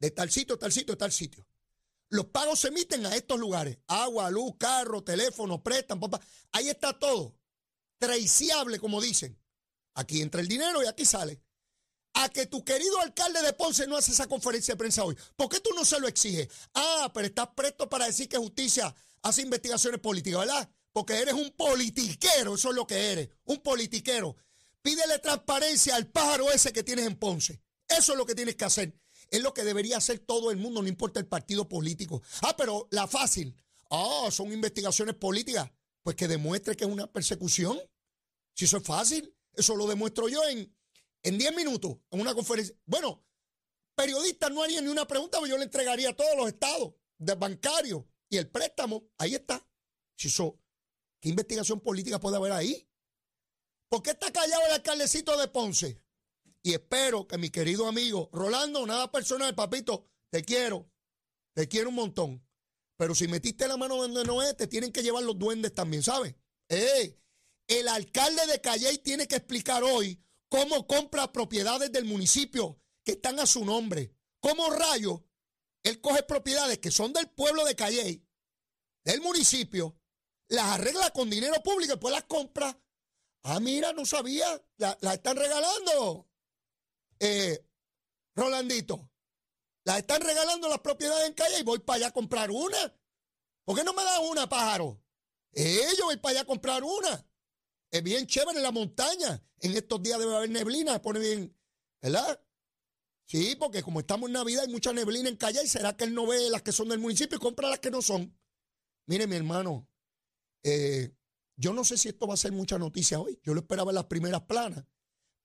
De 0.00 0.10
tal 0.10 0.30
sitio, 0.30 0.58
tal 0.58 0.72
sitio, 0.72 0.96
tal 0.96 1.12
sitio. 1.12 1.46
Los 2.08 2.26
pagos 2.26 2.60
se 2.60 2.68
emiten 2.68 3.04
a 3.04 3.14
estos 3.14 3.38
lugares. 3.38 3.78
Agua, 3.88 4.30
luz, 4.30 4.54
carro, 4.58 5.04
teléfono, 5.04 5.62
prestan, 5.62 6.00
papá. 6.00 6.18
Ahí 6.52 6.70
está 6.70 6.98
todo. 6.98 7.38
Traiciable, 7.98 8.78
como 8.78 9.02
dicen. 9.02 9.38
Aquí 9.92 10.22
entra 10.22 10.40
el 10.40 10.48
dinero 10.48 10.82
y 10.82 10.86
aquí 10.86 11.04
sale 11.04 11.42
a 12.18 12.28
que 12.28 12.46
tu 12.46 12.64
querido 12.64 12.98
alcalde 13.00 13.42
de 13.42 13.52
Ponce 13.52 13.86
no 13.86 13.96
hace 13.96 14.10
esa 14.10 14.26
conferencia 14.26 14.74
de 14.74 14.78
prensa 14.78 15.04
hoy? 15.04 15.16
¿Por 15.36 15.48
qué 15.48 15.60
tú 15.60 15.70
no 15.74 15.84
se 15.84 16.00
lo 16.00 16.08
exiges? 16.08 16.48
Ah, 16.74 17.10
pero 17.14 17.26
estás 17.26 17.48
presto 17.54 17.88
para 17.88 18.06
decir 18.06 18.28
que 18.28 18.36
justicia 18.36 18.92
hace 19.22 19.42
investigaciones 19.42 20.00
políticas, 20.00 20.40
¿verdad? 20.40 20.68
Porque 20.92 21.14
eres 21.14 21.34
un 21.34 21.50
politiquero, 21.50 22.56
eso 22.56 22.70
es 22.70 22.74
lo 22.74 22.86
que 22.86 23.12
eres, 23.12 23.28
un 23.44 23.58
politiquero. 23.58 24.36
Pídele 24.82 25.18
transparencia 25.20 25.94
al 25.94 26.08
pájaro 26.08 26.50
ese 26.50 26.72
que 26.72 26.82
tienes 26.82 27.06
en 27.06 27.16
Ponce. 27.16 27.60
Eso 27.88 28.12
es 28.12 28.18
lo 28.18 28.26
que 28.26 28.34
tienes 28.34 28.56
que 28.56 28.64
hacer. 28.64 28.94
Es 29.30 29.42
lo 29.42 29.54
que 29.54 29.62
debería 29.62 29.98
hacer 29.98 30.18
todo 30.18 30.50
el 30.50 30.56
mundo, 30.56 30.82
no 30.82 30.88
importa 30.88 31.20
el 31.20 31.26
partido 31.26 31.68
político. 31.68 32.22
Ah, 32.42 32.56
pero 32.56 32.88
la 32.90 33.06
fácil. 33.06 33.54
Ah, 33.90 34.28
son 34.30 34.52
investigaciones 34.52 35.14
políticas. 35.14 35.70
Pues 36.02 36.16
que 36.16 36.26
demuestre 36.26 36.74
que 36.74 36.84
es 36.84 36.90
una 36.90 37.06
persecución. 37.06 37.78
Si 38.54 38.64
eso 38.64 38.78
es 38.78 38.84
fácil, 38.84 39.34
eso 39.52 39.76
lo 39.76 39.86
demuestro 39.86 40.28
yo 40.28 40.42
en 40.48 40.72
en 41.28 41.38
10 41.38 41.54
minutos 41.54 41.98
en 42.10 42.20
una 42.20 42.34
conferencia. 42.34 42.74
Bueno, 42.86 43.24
periodistas 43.94 44.50
no 44.50 44.62
harían 44.62 44.84
ni 44.84 44.90
una 44.90 45.06
pregunta, 45.06 45.38
pero 45.38 45.50
yo 45.50 45.58
le 45.58 45.64
entregaría 45.64 46.10
a 46.10 46.16
todos 46.16 46.36
los 46.36 46.48
estados 46.48 46.94
de 47.18 47.34
bancarios 47.34 48.04
y 48.30 48.38
el 48.38 48.48
préstamo. 48.48 49.10
Ahí 49.18 49.34
está. 49.34 49.64
¿Qué 51.20 51.28
investigación 51.28 51.80
política 51.80 52.18
puede 52.18 52.36
haber 52.36 52.52
ahí? 52.52 52.88
¿Por 53.90 54.02
qué 54.02 54.10
está 54.10 54.32
callado 54.32 54.62
el 54.66 54.72
alcaldecito 54.72 55.36
de 55.36 55.48
Ponce? 55.48 56.02
Y 56.62 56.72
espero 56.72 57.26
que 57.26 57.38
mi 57.38 57.50
querido 57.50 57.86
amigo 57.86 58.30
Rolando, 58.32 58.86
nada 58.86 59.10
personal, 59.12 59.54
papito, 59.54 60.08
te 60.30 60.42
quiero, 60.42 60.90
te 61.54 61.68
quiero 61.68 61.90
un 61.90 61.94
montón. 61.94 62.46
Pero 62.96 63.14
si 63.14 63.28
metiste 63.28 63.68
la 63.68 63.76
mano 63.76 63.96
donde 63.96 64.24
no 64.24 64.42
es, 64.42 64.56
te 64.56 64.66
tienen 64.66 64.92
que 64.92 65.02
llevar 65.02 65.22
los 65.22 65.38
duendes 65.38 65.74
también, 65.74 66.02
¿sabes? 66.02 66.34
el 66.68 67.88
alcalde 67.88 68.46
de 68.46 68.60
Calley 68.60 68.98
tiene 68.98 69.26
que 69.26 69.36
explicar 69.36 69.82
hoy 69.82 70.22
cómo 70.48 70.86
compra 70.86 71.32
propiedades 71.32 71.92
del 71.92 72.04
municipio 72.04 72.80
que 73.04 73.12
están 73.12 73.38
a 73.38 73.46
su 73.46 73.64
nombre. 73.64 74.14
¿Cómo 74.40 74.70
rayo 74.70 75.24
él 75.82 76.00
coge 76.00 76.22
propiedades 76.22 76.78
que 76.78 76.90
son 76.90 77.12
del 77.12 77.30
pueblo 77.30 77.64
de 77.64 77.74
Calley, 77.74 78.26
del 79.04 79.20
municipio, 79.20 79.98
las 80.48 80.66
arregla 80.66 81.10
con 81.10 81.30
dinero 81.30 81.62
público 81.62 81.84
y 81.84 81.94
después 81.94 82.12
las 82.12 82.24
compra? 82.24 82.78
Ah, 83.44 83.60
mira, 83.60 83.92
no 83.92 84.04
sabía, 84.04 84.46
las 84.76 85.14
están 85.14 85.36
regalando. 85.36 86.28
Eh, 87.20 87.64
Rolandito, 88.34 89.10
las 89.84 89.98
están 89.98 90.20
regalando 90.20 90.68
las 90.68 90.80
propiedades 90.80 91.28
en 91.28 91.34
Calle 91.34 91.60
y 91.60 91.64
voy 91.64 91.78
para 91.80 91.96
allá 91.96 92.06
a 92.08 92.12
comprar 92.12 92.50
una. 92.50 92.94
¿Por 93.64 93.76
qué 93.76 93.84
no 93.84 93.92
me 93.92 94.04
da 94.04 94.20
una, 94.20 94.48
pájaro? 94.48 95.02
Eh, 95.52 95.88
yo 95.98 96.06
voy 96.06 96.16
para 96.18 96.32
allá 96.32 96.40
a 96.42 96.46
comprar 96.46 96.84
una. 96.84 97.27
Es 97.90 98.02
bien 98.02 98.26
chévere 98.26 98.58
en 98.58 98.62
la 98.62 98.72
montaña. 98.72 99.42
En 99.60 99.76
estos 99.76 100.02
días 100.02 100.18
debe 100.18 100.36
haber 100.36 100.50
neblina, 100.50 101.00
pone 101.00 101.20
bien, 101.20 101.56
¿verdad? 102.00 102.40
Sí, 103.26 103.56
porque 103.58 103.82
como 103.82 104.00
estamos 104.00 104.28
en 104.28 104.34
Navidad 104.34 104.64
hay 104.64 104.72
mucha 104.72 104.92
neblina 104.92 105.28
en 105.28 105.36
calle 105.36 105.62
y 105.62 105.68
será 105.68 105.96
que 105.96 106.04
él 106.04 106.14
no 106.14 106.26
ve 106.26 106.48
las 106.50 106.62
que 106.62 106.72
son 106.72 106.88
del 106.88 106.98
municipio 106.98 107.36
y 107.36 107.40
compra 107.40 107.68
las 107.68 107.78
que 107.78 107.90
no 107.90 108.00
son. 108.00 108.34
Mire, 109.06 109.26
mi 109.26 109.36
hermano, 109.36 109.86
eh, 110.62 111.14
yo 111.56 111.72
no 111.72 111.84
sé 111.84 111.98
si 111.98 112.08
esto 112.08 112.26
va 112.26 112.34
a 112.34 112.38
ser 112.38 112.52
mucha 112.52 112.78
noticia 112.78 113.20
hoy. 113.20 113.38
Yo 113.42 113.52
lo 113.52 113.60
esperaba 113.60 113.90
en 113.90 113.96
las 113.96 114.06
primeras 114.06 114.42
planas. 114.42 114.84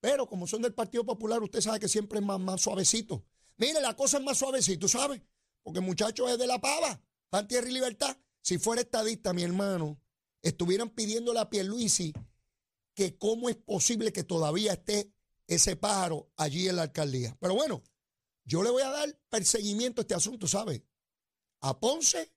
Pero 0.00 0.26
como 0.26 0.46
son 0.46 0.62
del 0.62 0.74
Partido 0.74 1.04
Popular, 1.04 1.42
usted 1.42 1.60
sabe 1.60 1.80
que 1.80 1.88
siempre 1.88 2.20
es 2.20 2.24
más, 2.24 2.38
más 2.38 2.60
suavecito. 2.60 3.24
Mire, 3.56 3.80
la 3.80 3.96
cosa 3.96 4.18
es 4.18 4.24
más 4.24 4.38
suavecito, 4.38 4.86
¿sabe? 4.86 5.22
Porque 5.62 5.80
el 5.80 5.84
muchacho 5.84 6.28
es 6.28 6.38
de 6.38 6.46
la 6.46 6.60
pava, 6.60 7.02
pan, 7.30 7.48
tierra 7.48 7.68
y 7.68 7.72
libertad. 7.72 8.16
Si 8.42 8.58
fuera 8.58 8.82
estadista, 8.82 9.32
mi 9.32 9.42
hermano, 9.42 10.00
estuvieran 10.42 10.90
pidiéndole 10.90 11.40
a 11.40 11.48
Pierluisi 11.48 12.12
que 12.94 13.18
cómo 13.18 13.48
es 13.48 13.56
posible 13.56 14.12
que 14.12 14.24
todavía 14.24 14.72
esté 14.72 15.12
ese 15.46 15.76
pájaro 15.76 16.32
allí 16.36 16.68
en 16.68 16.76
la 16.76 16.82
alcaldía. 16.82 17.36
Pero 17.40 17.54
bueno, 17.54 17.82
yo 18.44 18.62
le 18.62 18.70
voy 18.70 18.82
a 18.82 18.90
dar 18.90 19.20
perseguimiento 19.28 20.00
a 20.00 20.02
este 20.02 20.14
asunto, 20.14 20.46
¿sabe? 20.46 20.86
A 21.60 21.78
Ponce 21.78 22.32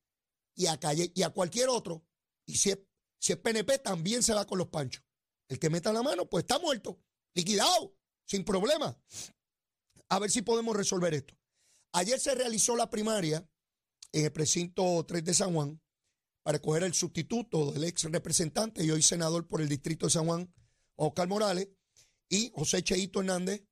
y 0.55 0.67
a 0.67 0.79
Calle 0.79 1.11
y 1.13 1.23
a 1.23 1.29
cualquier 1.29 1.69
otro. 1.69 2.05
Y 2.45 2.55
si 2.55 2.71
es, 2.71 2.79
si 3.19 3.33
es 3.33 3.39
PNP, 3.39 3.79
también 3.79 4.23
se 4.23 4.33
va 4.33 4.45
con 4.45 4.57
los 4.57 4.67
panchos. 4.67 5.03
El 5.47 5.59
que 5.59 5.69
meta 5.69 5.93
la 5.93 6.03
mano, 6.03 6.29
pues 6.29 6.43
está 6.43 6.59
muerto, 6.59 6.99
liquidado, 7.33 7.95
sin 8.25 8.43
problema. 8.43 8.97
A 10.09 10.19
ver 10.19 10.31
si 10.31 10.41
podemos 10.41 10.75
resolver 10.75 11.13
esto. 11.13 11.37
Ayer 11.93 12.19
se 12.19 12.35
realizó 12.35 12.75
la 12.75 12.89
primaria 12.89 13.47
en 14.11 14.25
el 14.25 14.31
precinto 14.31 15.05
3 15.05 15.23
de 15.23 15.33
San 15.33 15.53
Juan 15.53 15.81
para 16.47 16.59
escoger 16.59 16.83
el 16.83 16.93
sustituto 16.93 17.73
del 17.73 17.83
ex 17.83 18.05
representante 18.05 18.81
y 18.81 18.89
hoy 18.89 19.01
senador 19.01 19.45
por 19.47 19.59
el 19.59 19.67
distrito 19.67 20.05
de 20.05 20.13
San 20.13 20.27
Juan, 20.27 20.49
Oscar 20.95 21.27
Morales, 21.27 21.67
y 22.29 22.53
José 22.55 22.81
Cheito 22.83 23.19
Hernández 23.19 23.65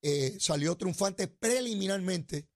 eh, 0.00 0.34
salió 0.40 0.74
triunfante 0.74 1.28
preliminarmente 1.28 2.48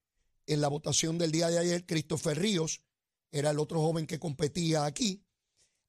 en 0.46 0.62
la 0.62 0.68
votación 0.68 1.18
del 1.18 1.32
día 1.32 1.50
de 1.50 1.58
ayer. 1.58 1.84
Christopher 1.84 2.38
Ríos 2.38 2.82
era 3.30 3.50
el 3.50 3.58
otro 3.58 3.82
joven 3.82 4.06
que 4.06 4.18
competía 4.18 4.86
aquí. 4.86 5.22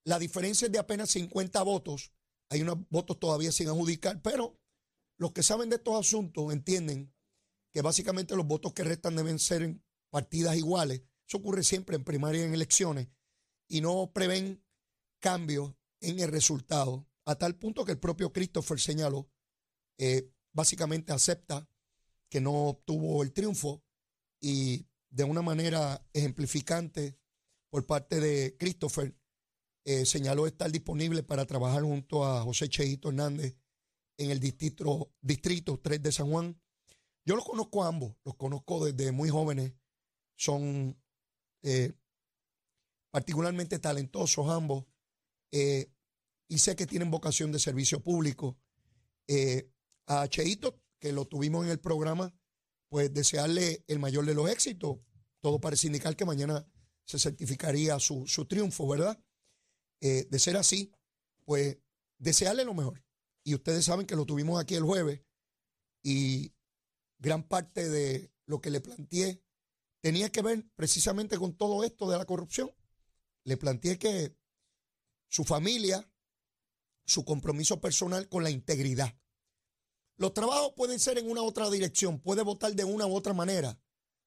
La 0.04 0.20
diferencia 0.20 0.66
es 0.66 0.74
de 0.74 0.80
apenas 0.80 1.12
50 1.12 1.64
votos. 1.64 2.12
Hay 2.50 2.62
unos 2.62 2.80
votos 2.90 3.18
todavía 3.18 3.54
sin 3.54 3.70
adjudicar, 3.70 4.22
pero 4.22 4.60
los 5.18 5.32
que 5.32 5.42
saben 5.42 5.70
de 5.70 5.78
estos 5.78 5.98
asuntos 5.98 6.52
entienden 6.52 7.14
que 7.72 7.82
básicamente 7.82 8.36
los 8.36 8.46
votos 8.46 8.74
que 8.74 8.84
restan 8.84 9.16
deben 9.16 9.40
ser 9.40 9.62
en 9.62 9.82
partidas 10.10 10.58
iguales. 10.58 11.02
Eso 11.26 11.38
ocurre 11.38 11.64
siempre 11.64 11.96
en 11.96 12.04
primarias 12.04 12.44
y 12.44 12.48
en 12.48 12.54
elecciones 12.54 13.08
y 13.70 13.80
no 13.80 14.12
prevén 14.12 14.62
cambios 15.20 15.74
en 16.02 16.20
el 16.20 16.30
resultado, 16.30 17.08
a 17.26 17.36
tal 17.36 17.56
punto 17.56 17.86
que 17.86 17.94
el 17.94 18.00
propio 18.00 18.34
Christopher 18.34 18.80
señaló, 18.80 19.30
eh, 19.98 20.30
básicamente 20.52 21.14
acepta 21.14 21.70
que 22.30 22.42
no 22.42 22.70
obtuvo 22.70 23.22
el 23.24 23.32
triunfo 23.32 23.84
y 24.42 24.88
de 25.10 25.24
una 25.24 25.42
manera 25.42 26.06
ejemplificante 26.14 27.18
por 27.70 27.86
parte 27.86 28.20
de 28.20 28.58
Christopher, 28.58 29.16
eh, 29.86 30.06
señaló 30.06 30.48
estar 30.48 30.72
disponible 30.72 31.24
para 31.24 31.46
trabajar 31.46 31.84
junto 31.84 32.26
a 32.26 32.42
José 32.42 32.68
Cheito 32.70 33.10
Hernández 33.10 33.56
en 34.18 34.32
el 34.32 34.40
distrito, 34.40 35.14
distrito 35.22 35.80
3 35.80 36.02
de 36.02 36.12
San 36.12 36.30
Juan. 36.30 36.60
Yo 37.26 37.36
los 37.36 37.46
conozco 37.46 37.84
a 37.84 37.88
ambos, 37.88 38.16
los 38.24 38.36
conozco 38.36 38.86
desde 38.86 39.12
muy 39.12 39.30
jóvenes, 39.30 39.74
son 40.36 41.00
eh, 41.62 41.94
particularmente 43.12 43.80
talentosos 43.80 44.50
ambos, 44.50 44.86
eh, 45.52 45.92
y 46.48 46.58
sé 46.58 46.76
que 46.76 46.88
tienen 46.88 47.12
vocación 47.12 47.52
de 47.52 47.60
servicio 47.60 48.02
público. 48.02 48.58
Eh, 49.28 49.72
a 50.08 50.28
Cheito, 50.28 50.82
que 51.00 51.14
lo 51.14 51.26
tuvimos 51.26 51.66
en 51.66 51.72
el 51.72 51.80
programa, 51.80 52.34
pues 52.90 53.14
desearle 53.14 53.84
el 53.88 54.00
mayor 54.00 54.26
de 54.26 54.34
los 54.34 54.50
éxitos. 54.50 54.98
Todo 55.42 55.62
parece 55.62 55.88
indicar 55.88 56.16
que 56.16 56.26
mañana 56.26 56.68
se 57.06 57.20
certificaría 57.20 58.00
su, 58.00 58.26
triunfo, 58.48 58.88
¿verdad? 58.88 59.24
Eh, 60.02 60.28
de 60.30 60.40
ser 60.40 60.58
así, 60.58 60.92
pues 61.46 61.78
desearle 62.18 62.66
lo 62.66 62.74
mejor. 62.74 63.04
Y 63.44 63.54
ustedes 63.54 63.86
saben 63.86 64.08
que 64.08 64.16
lo 64.16 64.26
tuvimos 64.26 64.60
aquí 64.60 64.76
el 64.76 64.84
jueves 64.84 65.22
y 66.04 66.54
gran 67.20 67.44
parte 67.44 67.90
de 67.90 68.32
lo 68.46 68.62
que 68.62 68.72
le 68.72 68.82
planteé 68.82 69.44
tenía 70.02 70.32
que 70.32 70.42
ver 70.42 70.66
precisamente 70.76 71.38
con 71.38 71.56
todo 71.56 71.84
esto 71.84 72.10
de 72.10 72.18
la 72.18 72.26
corrupción 72.26 72.72
le 73.44 73.58
planteé 73.58 73.98
que 73.98 74.36
su 75.28 75.44
familia, 75.44 76.12
su 77.06 77.26
compromiso 77.26 77.80
personal 77.80 78.28
con 78.30 78.44
la 78.44 78.50
integridad. 78.50 79.18
Los 80.18 80.34
trabajos 80.34 80.74
pueden 80.76 81.00
ser 81.00 81.18
en 81.18 81.30
una 81.30 81.42
u 81.42 81.46
otra 81.46 81.70
dirección, 81.70 82.20
puede 82.20 82.44
votar 82.44 82.74
de 82.74 82.84
una 82.84 83.06
u 83.06 83.16
otra 83.16 83.34
manera. 83.34 83.80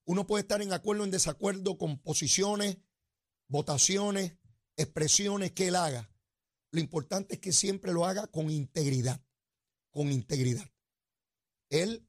Uno 0.05 0.27
puede 0.27 0.43
estar 0.43 0.63
en 0.63 0.73
acuerdo 0.73 1.03
o 1.03 1.05
en 1.05 1.11
desacuerdo 1.11 1.79
con 1.79 1.99
posiciones, 1.99 2.79
votaciones, 3.49 4.37
expresiones 4.77 5.53
que 5.53 5.69
él 5.69 5.77
haga. 5.77 6.11
Lo 6.71 6.81
importante 6.81 7.35
es 7.35 7.41
que 7.41 7.53
siempre 7.53 7.93
lo 7.93 8.07
haga 8.07 8.27
con 8.27 8.51
integridad, 8.51 9.23
con 9.91 10.11
integridad. 10.11 10.69
Él 11.69 12.09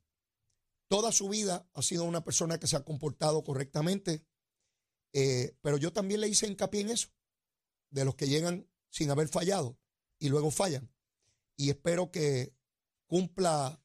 toda 0.88 1.12
su 1.12 1.28
vida 1.28 1.68
ha 1.74 1.82
sido 1.82 2.04
una 2.04 2.24
persona 2.24 2.60
que 2.60 2.68
se 2.68 2.76
ha 2.76 2.86
comportado 2.86 3.44
correctamente, 3.44 4.26
eh, 5.14 5.56
pero 5.62 5.78
yo 5.78 5.94
también 5.94 6.22
le 6.22 6.28
hice 6.28 6.48
hincapié 6.48 6.82
en 6.82 6.90
eso, 6.90 7.10
de 7.90 8.04
los 8.06 8.16
que 8.16 8.28
llegan 8.28 8.68
sin 8.90 9.10
haber 9.12 9.28
fallado 9.28 9.78
y 10.20 10.30
luego 10.30 10.52
fallan. 10.52 10.92
Y 11.56 11.70
espero 11.70 12.12
que 12.12 12.56
cumpla 13.08 13.80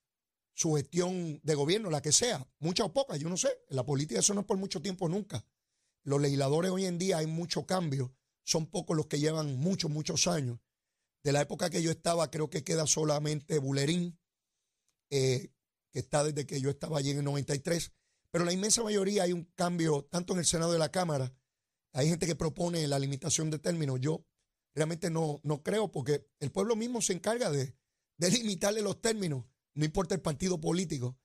su 0.55 0.75
gestión 0.75 1.41
de 1.45 1.55
gobierno, 1.55 1.91
la 1.91 2.03
que 2.03 2.13
sea, 2.13 2.45
mucha 2.59 2.85
o 2.85 2.93
poca, 2.93 3.17
yo 3.17 3.29
no 3.29 3.37
sé. 3.37 3.49
En 3.69 3.77
la 3.77 3.85
política 3.85 4.21
eso 4.21 4.35
no 4.35 4.41
es 4.41 4.47
por 4.47 4.57
mucho 4.57 4.83
tiempo 4.83 5.09
nunca. 5.09 5.47
Los 6.03 6.21
legisladores 6.21 6.71
hoy 6.71 6.87
en 6.87 6.99
día 6.99 7.19
hay 7.19 7.27
mucho 7.27 7.67
cambio, 7.67 8.15
son 8.43 8.67
pocos 8.67 8.97
los 8.97 9.07
que 9.07 9.21
llevan 9.21 9.57
muchos, 9.57 9.91
muchos 9.91 10.27
años. 10.27 10.59
De 11.23 11.33
la 11.33 11.43
época 11.43 11.69
que 11.71 11.83
yo 11.83 11.91
estaba, 11.91 12.31
creo 12.31 12.49
que 12.49 12.65
queda 12.65 12.87
solamente 12.87 13.59
Bulerín, 13.59 14.19
eh, 15.11 15.53
que 15.91 15.99
está 15.99 16.25
desde 16.25 16.47
que 16.47 16.61
yo 16.61 16.71
estaba 16.71 16.99
allí 16.99 17.11
en 17.11 17.19
el 17.19 17.25
93. 17.25 17.93
Pero 18.31 18.45
la 18.45 18.53
inmensa 18.53 18.83
mayoría 18.83 19.23
hay 19.23 19.33
un 19.33 19.45
cambio, 19.55 20.07
tanto 20.11 20.33
en 20.33 20.41
el 20.41 20.47
Senado 20.47 20.73
de 20.73 20.79
la 20.79 20.91
Cámara, 20.91 21.33
hay 21.93 22.09
gente 22.09 22.27
que 22.27 22.37
propone 22.37 22.87
la 22.87 22.99
limitación 22.99 23.51
de 23.51 23.59
términos. 23.59 23.99
Yo 24.01 24.25
realmente 24.75 25.11
no, 25.11 25.41
no 25.43 25.63
creo, 25.63 25.91
porque 25.91 26.29
el 26.41 26.51
pueblo 26.51 26.77
mismo 26.77 27.01
se 27.01 27.15
encarga 27.15 27.51
de, 27.51 27.75
de 28.19 28.31
limitarle 28.31 28.83
los 28.83 29.01
términos, 29.01 29.45
no 29.75 29.85
importa 29.85 30.15
el 30.15 30.21
partido 30.21 30.61
político. 30.61 31.17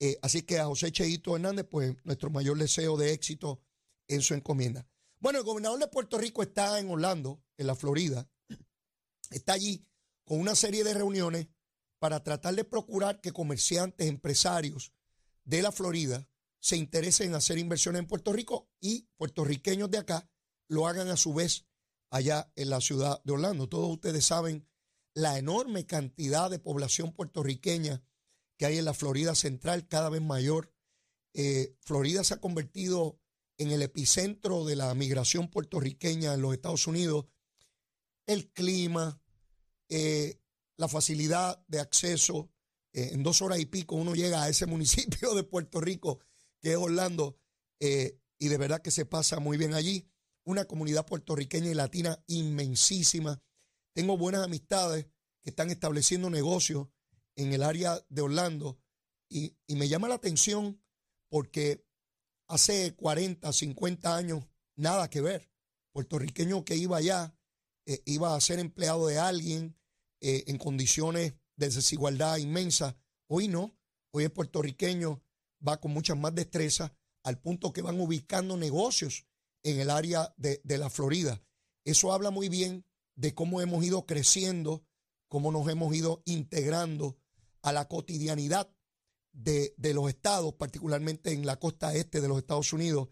Eh, 0.00 0.18
así 0.22 0.42
que 0.42 0.58
a 0.58 0.66
José 0.66 0.92
Cheito 0.92 1.34
Hernández, 1.34 1.66
pues 1.68 1.94
nuestro 2.04 2.30
mayor 2.30 2.56
deseo 2.58 2.96
de 2.96 3.12
éxito 3.12 3.60
en 4.06 4.22
su 4.22 4.34
encomienda. 4.34 4.86
Bueno, 5.18 5.40
el 5.40 5.44
gobernador 5.44 5.78
de 5.78 5.88
Puerto 5.88 6.18
Rico 6.18 6.42
está 6.42 6.78
en 6.78 6.90
Orlando, 6.90 7.42
en 7.56 7.66
la 7.66 7.74
Florida. 7.74 8.30
Está 9.30 9.54
allí 9.54 9.84
con 10.24 10.40
una 10.40 10.54
serie 10.54 10.84
de 10.84 10.94
reuniones 10.94 11.48
para 11.98 12.22
tratar 12.22 12.54
de 12.54 12.64
procurar 12.64 13.20
que 13.20 13.32
comerciantes, 13.32 14.06
empresarios 14.06 14.92
de 15.44 15.62
la 15.62 15.72
Florida 15.72 16.28
se 16.60 16.76
interesen 16.76 17.28
en 17.28 17.34
hacer 17.36 17.58
inversiones 17.58 18.00
en 18.00 18.06
Puerto 18.06 18.32
Rico 18.32 18.68
y 18.80 19.08
puertorriqueños 19.16 19.90
de 19.90 19.98
acá 19.98 20.28
lo 20.68 20.86
hagan 20.86 21.08
a 21.08 21.16
su 21.16 21.32
vez 21.34 21.66
allá 22.10 22.52
en 22.56 22.70
la 22.70 22.80
ciudad 22.80 23.22
de 23.24 23.32
Orlando. 23.32 23.68
Todos 23.68 23.90
ustedes 23.90 24.24
saben 24.24 24.66
la 25.14 25.38
enorme 25.38 25.86
cantidad 25.86 26.50
de 26.50 26.58
población 26.58 27.12
puertorriqueña 27.12 28.02
que 28.56 28.66
hay 28.66 28.78
en 28.78 28.84
la 28.84 28.94
Florida 28.94 29.34
Central, 29.34 29.86
cada 29.86 30.08
vez 30.08 30.20
mayor. 30.20 30.72
Eh, 31.32 31.76
Florida 31.80 32.24
se 32.24 32.34
ha 32.34 32.40
convertido 32.40 33.20
en 33.56 33.70
el 33.70 33.82
epicentro 33.82 34.64
de 34.64 34.76
la 34.76 34.92
migración 34.94 35.48
puertorriqueña 35.48 36.34
en 36.34 36.42
los 36.42 36.52
Estados 36.54 36.86
Unidos. 36.86 37.26
El 38.26 38.50
clima, 38.52 39.20
eh, 39.88 40.40
la 40.76 40.88
facilidad 40.88 41.64
de 41.68 41.80
acceso. 41.80 42.50
Eh, 42.92 43.10
en 43.12 43.22
dos 43.22 43.42
horas 43.42 43.60
y 43.60 43.66
pico 43.66 43.94
uno 43.94 44.14
llega 44.14 44.42
a 44.42 44.48
ese 44.48 44.66
municipio 44.66 45.34
de 45.34 45.44
Puerto 45.44 45.80
Rico 45.80 46.20
que 46.60 46.72
es 46.72 46.76
Orlando, 46.76 47.38
eh, 47.80 48.18
y 48.38 48.48
de 48.48 48.56
verdad 48.56 48.82
que 48.82 48.90
se 48.90 49.06
pasa 49.06 49.40
muy 49.40 49.56
bien 49.56 49.74
allí. 49.74 50.08
Una 50.44 50.64
comunidad 50.64 51.06
puertorriqueña 51.06 51.70
y 51.70 51.74
latina 51.74 52.22
inmensísima. 52.26 53.42
Tengo 53.94 54.16
buenas 54.16 54.44
amistades 54.44 55.06
que 55.42 55.50
están 55.50 55.70
estableciendo 55.70 56.30
negocios 56.30 56.88
en 57.36 57.52
el 57.52 57.62
área 57.62 58.04
de 58.08 58.22
Orlando 58.22 58.80
y, 59.28 59.56
me 59.68 59.88
llama 59.88 60.08
la 60.08 60.14
atención 60.14 60.82
porque 61.30 61.84
hace 62.48 62.94
40, 62.94 63.52
50 63.52 64.16
años, 64.16 64.44
nada 64.76 65.10
que 65.10 65.20
ver. 65.20 65.50
Puertorriqueño 65.92 66.64
que 66.64 66.76
iba 66.76 66.96
allá 66.96 67.34
eh, 67.86 68.02
iba 68.06 68.34
a 68.34 68.40
ser 68.40 68.58
empleado 68.58 69.06
de 69.06 69.18
alguien 69.18 69.76
eh, 70.20 70.44
en 70.46 70.58
condiciones 70.58 71.34
de 71.56 71.68
desigualdad 71.68 72.38
inmensa. 72.38 72.96
Hoy 73.28 73.48
no. 73.48 73.76
Hoy 74.10 74.24
es 74.24 74.30
puertorriqueño 74.30 75.22
va 75.66 75.80
con 75.80 75.92
muchas 75.92 76.16
más 76.16 76.34
destrezas 76.34 76.92
al 77.22 77.40
punto 77.40 77.72
que 77.72 77.82
van 77.82 78.00
ubicando 78.00 78.56
negocios 78.56 79.26
en 79.62 79.80
el 79.80 79.90
área 79.90 80.34
de, 80.36 80.60
la 80.64 80.90
Florida. 80.90 81.42
Eso 81.84 82.12
habla 82.12 82.30
muy 82.30 82.48
bien 82.48 82.84
de 83.16 83.34
cómo 83.34 83.60
hemos 83.60 83.84
ido 83.84 84.06
creciendo 84.06 84.84
cómo 85.28 85.52
nos 85.52 85.68
hemos 85.68 85.94
ido 85.94 86.22
integrando 86.24 87.18
a 87.62 87.72
la 87.72 87.86
cotidianidad 87.86 88.74
de, 89.32 89.74
de 89.76 89.94
los 89.94 90.08
estados, 90.08 90.54
particularmente 90.54 91.32
en 91.32 91.46
la 91.46 91.58
costa 91.58 91.94
este 91.94 92.20
de 92.20 92.28
los 92.28 92.38
Estados 92.38 92.72
Unidos, 92.72 93.08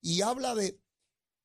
y 0.00 0.22
habla 0.22 0.54
de, 0.54 0.80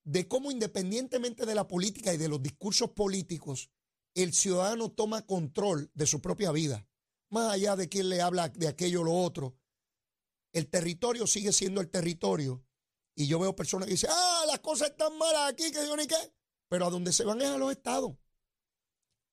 de 0.03 0.27
cómo 0.27 0.51
independientemente 0.51 1.45
de 1.45 1.55
la 1.55 1.67
política 1.67 2.13
y 2.13 2.17
de 2.17 2.29
los 2.29 2.41
discursos 2.41 2.91
políticos, 2.91 3.71
el 4.13 4.33
ciudadano 4.33 4.91
toma 4.91 5.25
control 5.25 5.89
de 5.93 6.05
su 6.05 6.21
propia 6.21 6.51
vida, 6.51 6.87
más 7.29 7.51
allá 7.51 7.75
de 7.75 7.89
quién 7.89 8.09
le 8.09 8.21
habla 8.21 8.49
de 8.49 8.67
aquello 8.67 9.01
o 9.01 9.05
lo 9.05 9.13
otro. 9.13 9.57
El 10.53 10.69
territorio 10.69 11.27
sigue 11.27 11.51
siendo 11.51 11.81
el 11.81 11.89
territorio. 11.89 12.63
Y 13.15 13.27
yo 13.27 13.39
veo 13.39 13.55
personas 13.55 13.87
que 13.87 13.93
dicen, 13.93 14.09
ah, 14.11 14.43
las 14.47 14.59
cosas 14.59 14.91
están 14.91 15.17
malas 15.17 15.51
aquí, 15.51 15.71
que 15.71 15.85
yo 15.85 15.95
ni 15.95 16.07
qué. 16.07 16.33
Pero 16.69 16.85
a 16.85 16.89
donde 16.89 17.11
se 17.13 17.23
van 17.23 17.41
es 17.41 17.49
a 17.49 17.57
los 17.57 17.71
estados. 17.71 18.15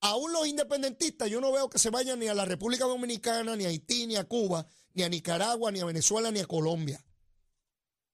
Aún 0.00 0.32
los 0.32 0.46
independentistas, 0.46 1.28
yo 1.28 1.40
no 1.40 1.50
veo 1.52 1.68
que 1.68 1.78
se 1.78 1.90
vayan 1.90 2.18
ni 2.20 2.28
a 2.28 2.34
la 2.34 2.44
República 2.44 2.84
Dominicana, 2.84 3.56
ni 3.56 3.64
a 3.64 3.68
Haití, 3.68 4.06
ni 4.06 4.16
a 4.16 4.24
Cuba, 4.24 4.66
ni 4.94 5.02
a 5.02 5.08
Nicaragua, 5.08 5.72
ni 5.72 5.80
a 5.80 5.84
Venezuela, 5.84 6.30
ni 6.30 6.40
a 6.40 6.46
Colombia. 6.46 7.04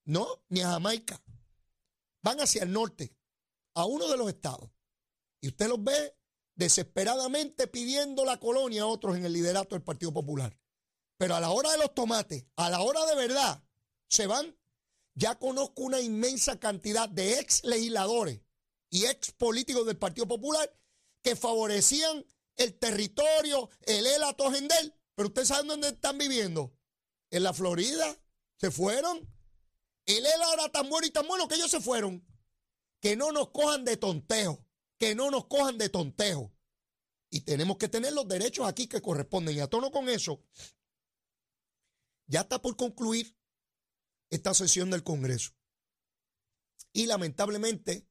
No, 0.05 0.45
ni 0.49 0.63
a 0.63 0.71
Jamaica. 0.71 1.23
Van 2.23 2.41
hacia 2.41 2.63
el 2.63 2.73
norte, 2.73 3.15
a 3.75 3.85
uno 3.85 4.09
de 4.09 4.17
los 4.17 4.29
estados. 4.29 4.71
Y 5.41 5.49
usted 5.49 5.69
los 5.69 5.83
ve 5.83 6.17
desesperadamente 6.55 7.67
pidiendo 7.67 8.25
la 8.25 8.39
colonia 8.39 8.83
a 8.83 8.87
otros 8.87 9.17
en 9.17 9.27
el 9.27 9.33
liderato 9.33 9.75
del 9.75 9.83
Partido 9.83 10.13
Popular. 10.13 10.59
Pero 11.25 11.37
a 11.37 11.40
la 11.40 11.52
hora 11.52 11.73
de 11.73 11.78
los 11.78 11.95
tomates, 11.95 12.45
a 12.54 12.69
la 12.69 12.83
hora 12.83 13.07
de 13.07 13.14
verdad, 13.14 13.64
se 14.11 14.26
van. 14.26 14.54
Ya 15.14 15.38
conozco 15.38 15.81
una 15.81 15.99
inmensa 15.99 16.61
cantidad 16.61 17.09
de 17.09 17.40
ex 17.40 17.64
legisladores 17.64 18.43
y 18.90 19.07
ex 19.07 19.33
políticos 19.33 19.87
del 19.87 19.97
Partido 19.97 20.28
Popular 20.28 20.71
que 21.23 21.35
favorecían 21.35 22.26
el 22.57 22.78
territorio, 22.78 23.71
el 23.87 24.07
ELA 24.07 24.37
Gendel. 24.38 24.95
Pero 25.14 25.28
ustedes 25.28 25.49
saben 25.49 25.69
dónde 25.69 25.88
están 25.88 26.19
viviendo. 26.19 26.76
En 27.31 27.43
la 27.43 27.54
Florida. 27.54 28.21
Se 28.59 28.71
fueron. 28.71 29.26
El 30.04 30.26
ELA 30.26 30.52
era 30.52 30.69
tan 30.73 30.90
bueno 30.90 31.07
y 31.07 31.11
tan 31.11 31.26
bueno 31.26 31.49
que 31.49 31.54
ellos 31.54 31.71
se 31.71 31.81
fueron. 31.81 32.23
Que 33.00 33.16
no 33.16 33.33
nos 33.33 33.49
cojan 33.49 33.87
de 33.87 33.97
tontejo. 33.97 34.62
Que 34.99 35.14
no 35.14 35.31
nos 35.31 35.47
cojan 35.47 35.78
de 35.78 35.88
tontejo. 35.88 36.52
Y 37.31 37.40
tenemos 37.40 37.78
que 37.78 37.88
tener 37.88 38.12
los 38.12 38.28
derechos 38.28 38.69
aquí 38.69 38.88
que 38.88 39.00
corresponden. 39.00 39.57
Y 39.57 39.61
a 39.61 39.69
tono 39.69 39.90
con 39.90 40.11
eso, 40.11 40.43
ya 42.26 42.43
está 42.43 42.61
por 42.61 42.76
concluir 42.76 43.37
esta 44.31 44.54
sesión 44.54 44.90
del 44.90 45.04
Congreso. 45.04 45.52
Y 46.93 47.07
lamentablemente 47.07 48.09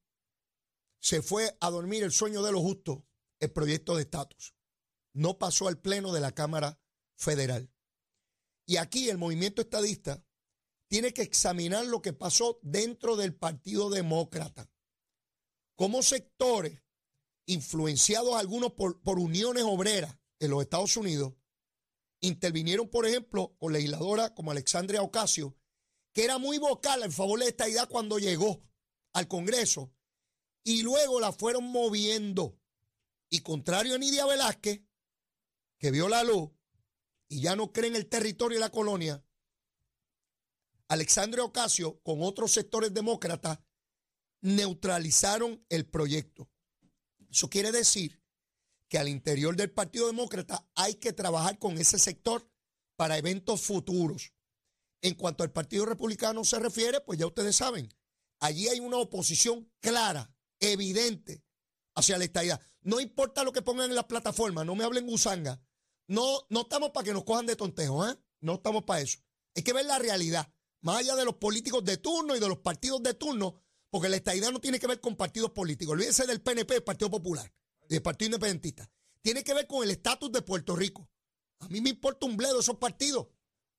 se 1.00 1.22
fue 1.22 1.56
a 1.60 1.70
dormir 1.70 2.02
el 2.02 2.12
sueño 2.12 2.42
de 2.42 2.52
los 2.52 2.62
justos, 2.62 3.02
el 3.40 3.52
proyecto 3.52 3.96
de 3.96 4.02
estatus. 4.02 4.54
No 5.12 5.38
pasó 5.38 5.68
al 5.68 5.80
Pleno 5.80 6.12
de 6.12 6.20
la 6.20 6.32
Cámara 6.32 6.80
Federal. 7.16 7.70
Y 8.66 8.78
aquí 8.78 9.10
el 9.10 9.18
movimiento 9.18 9.62
estadista 9.62 10.24
tiene 10.88 11.12
que 11.12 11.22
examinar 11.22 11.86
lo 11.86 12.00
que 12.00 12.12
pasó 12.12 12.58
dentro 12.62 13.16
del 13.16 13.34
Partido 13.34 13.90
Demócrata. 13.90 14.70
Como 15.74 16.02
sectores, 16.02 16.82
influenciados 17.46 18.36
algunos 18.36 18.72
por, 18.72 19.02
por 19.02 19.18
uniones 19.18 19.64
obreras 19.64 20.16
en 20.38 20.50
los 20.50 20.62
Estados 20.62 20.96
Unidos, 20.96 21.34
intervinieron, 22.26 22.88
por 22.88 23.06
ejemplo, 23.06 23.54
con 23.58 23.72
legisladoras 23.72 24.30
como 24.30 24.50
Alexandria 24.50 25.02
Ocasio, 25.02 25.56
que 26.12 26.24
era 26.24 26.38
muy 26.38 26.58
vocal 26.58 27.02
en 27.02 27.12
favor 27.12 27.40
de 27.40 27.48
esta 27.48 27.68
idea 27.68 27.86
cuando 27.86 28.18
llegó 28.18 28.62
al 29.12 29.28
Congreso 29.28 29.92
y 30.62 30.82
luego 30.82 31.20
la 31.20 31.32
fueron 31.32 31.64
moviendo. 31.64 32.58
Y 33.28 33.40
contrario 33.40 33.94
a 33.94 33.98
Nidia 33.98 34.26
Velázquez, 34.26 34.82
que 35.78 35.90
vio 35.90 36.08
la 36.08 36.24
luz 36.24 36.50
y 37.28 37.40
ya 37.40 37.56
no 37.56 37.72
cree 37.72 37.88
en 37.88 37.96
el 37.96 38.08
territorio 38.08 38.56
de 38.56 38.60
la 38.60 38.70
colonia, 38.70 39.24
Alexandre 40.88 41.42
Ocasio 41.42 42.00
con 42.02 42.22
otros 42.22 42.52
sectores 42.52 42.94
demócratas 42.94 43.58
neutralizaron 44.40 45.64
el 45.68 45.86
proyecto. 45.86 46.50
Eso 47.30 47.48
quiere 47.50 47.72
decir 47.72 48.22
que 48.88 48.98
al 48.98 49.08
interior 49.08 49.56
del 49.56 49.70
Partido 49.70 50.06
Demócrata 50.06 50.68
hay 50.74 50.94
que 50.94 51.12
trabajar 51.12 51.58
con 51.58 51.78
ese 51.78 51.98
sector 51.98 52.48
para 52.96 53.18
eventos 53.18 53.62
futuros. 53.62 54.32
En 55.02 55.14
cuanto 55.14 55.42
al 55.42 55.52
Partido 55.52 55.84
Republicano 55.84 56.44
se 56.44 56.58
refiere, 56.58 57.00
pues 57.00 57.18
ya 57.18 57.26
ustedes 57.26 57.56
saben, 57.56 57.88
allí 58.40 58.68
hay 58.68 58.80
una 58.80 58.98
oposición 58.98 59.70
clara 59.80 60.34
evidente 60.60 61.44
hacia 61.94 62.18
la 62.18 62.24
estadidad. 62.24 62.60
No 62.82 63.00
importa 63.00 63.44
lo 63.44 63.52
que 63.52 63.62
pongan 63.62 63.90
en 63.90 63.96
la 63.96 64.08
plataforma, 64.08 64.64
no 64.64 64.74
me 64.74 64.84
hablen 64.84 65.06
gusanga. 65.06 65.60
No, 66.06 66.46
no 66.50 66.62
estamos 66.62 66.90
para 66.90 67.04
que 67.04 67.12
nos 67.12 67.24
cojan 67.24 67.46
de 67.46 67.56
tontejo, 67.56 68.06
¿eh? 68.08 68.16
No 68.40 68.54
estamos 68.54 68.84
para 68.84 69.00
eso. 69.00 69.18
Hay 69.54 69.62
que 69.62 69.72
ver 69.72 69.86
la 69.86 69.98
realidad, 69.98 70.52
más 70.82 70.98
allá 70.98 71.16
de 71.16 71.24
los 71.24 71.36
políticos 71.36 71.84
de 71.84 71.96
turno 71.96 72.36
y 72.36 72.40
de 72.40 72.48
los 72.48 72.58
partidos 72.58 73.02
de 73.02 73.14
turno, 73.14 73.62
porque 73.88 74.08
la 74.08 74.16
estadidad 74.16 74.50
no 74.50 74.60
tiene 74.60 74.78
que 74.78 74.86
ver 74.86 75.00
con 75.00 75.16
partidos 75.16 75.52
políticos. 75.52 75.92
Olvídense 75.92 76.26
del 76.26 76.42
PNP, 76.42 76.76
el 76.76 76.82
Partido 76.82 77.10
Popular, 77.10 77.50
del 77.88 78.02
Partido 78.02 78.28
Independentista. 78.28 78.90
Tiene 79.22 79.42
que 79.42 79.54
ver 79.54 79.66
con 79.66 79.82
el 79.82 79.90
estatus 79.90 80.30
de 80.32 80.42
Puerto 80.42 80.76
Rico. 80.76 81.08
A 81.60 81.68
mí 81.68 81.80
me 81.80 81.90
importa 81.90 82.26
un 82.26 82.36
bledo 82.36 82.60
esos 82.60 82.76
partidos. 82.76 83.28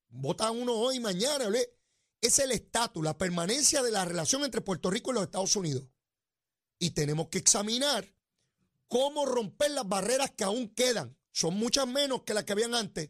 Votan 0.09 0.55
uno 0.57 0.73
hoy, 0.73 0.99
mañana. 0.99 1.45
Es 2.21 2.39
el 2.39 2.51
estatus, 2.51 3.03
la 3.03 3.17
permanencia 3.17 3.83
de 3.83 3.91
la 3.91 4.05
relación 4.05 4.43
entre 4.43 4.61
Puerto 4.61 4.89
Rico 4.89 5.11
y 5.11 5.15
los 5.15 5.23
Estados 5.23 5.55
Unidos 5.55 5.85
y 6.79 6.91
tenemos 6.91 7.27
que 7.29 7.37
examinar 7.37 8.13
cómo 8.87 9.25
romper 9.25 9.71
las 9.71 9.87
barreras 9.87 10.31
que 10.31 10.43
aún 10.43 10.69
quedan. 10.69 11.17
Son 11.31 11.55
muchas 11.55 11.87
menos 11.87 12.23
que 12.23 12.33
las 12.33 12.43
que 12.43 12.53
habían 12.53 12.75
antes, 12.75 13.09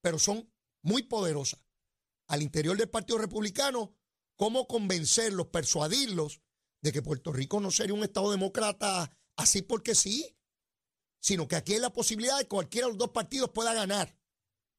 pero 0.00 0.18
son 0.18 0.50
muy 0.82 1.02
poderosas. 1.02 1.60
Al 2.26 2.42
interior 2.42 2.76
del 2.76 2.88
Partido 2.88 3.18
Republicano, 3.18 3.94
cómo 4.36 4.66
convencerlos, 4.66 5.48
persuadirlos 5.48 6.40
de 6.80 6.92
que 6.92 7.02
Puerto 7.02 7.32
Rico 7.32 7.60
no 7.60 7.70
sería 7.70 7.94
un 7.94 8.04
Estado 8.04 8.30
demócrata 8.30 9.10
así 9.40 9.62
porque 9.62 9.94
sí, 9.94 10.36
sino 11.20 11.48
que 11.48 11.56
aquí 11.56 11.74
hay 11.74 11.80
la 11.80 11.92
posibilidad 11.92 12.36
de 12.36 12.44
que 12.44 12.48
cualquiera 12.48 12.86
de 12.86 12.92
los 12.92 12.98
dos 12.98 13.10
partidos 13.10 13.50
pueda 13.50 13.72
ganar, 13.72 14.18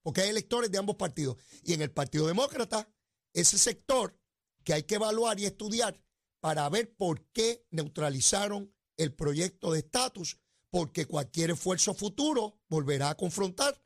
porque 0.04 0.22
hay 0.22 0.30
electores 0.30 0.72
de 0.72 0.78
ambos 0.78 0.96
partidos. 0.98 1.38
Y 1.64 1.74
en 1.74 1.82
el 1.82 1.92
Partido 1.92 2.28
Demócrata, 2.28 2.88
ese 3.34 3.58
sector 3.58 4.20
que 4.64 4.74
hay 4.74 4.84
que 4.84 4.96
evaluar 4.96 5.40
y 5.40 5.46
estudiar 5.46 6.00
para 6.40 6.70
ver 6.70 6.96
por 6.96 7.26
qué 7.32 7.66
neutralizaron 7.72 8.74
el 8.98 9.14
proyecto 9.14 9.72
de 9.72 9.80
estatus, 9.80 10.38
porque 10.70 11.06
cualquier 11.06 11.52
esfuerzo 11.52 11.94
futuro 11.96 12.60
volverá 12.70 13.10
a 13.10 13.18
confrontar 13.18 13.84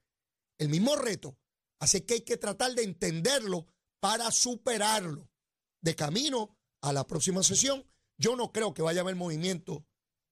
el 0.57 0.69
mismo 0.69 0.95
reto. 0.95 1.37
Así 1.79 2.01
que 2.01 2.15
hay 2.15 2.21
que 2.21 2.37
tratar 2.37 2.73
de 2.75 2.83
entenderlo 2.83 3.65
para 4.01 4.29
superarlo. 4.31 5.29
De 5.81 5.95
camino 5.95 6.57
a 6.81 6.91
la 6.91 7.07
próxima 7.07 7.43
sesión, 7.43 7.85
yo 8.17 8.35
no 8.35 8.51
creo 8.51 8.73
que 8.73 8.81
vaya 8.81 9.01
a 9.01 9.03
haber 9.03 9.15
movimiento 9.15 9.85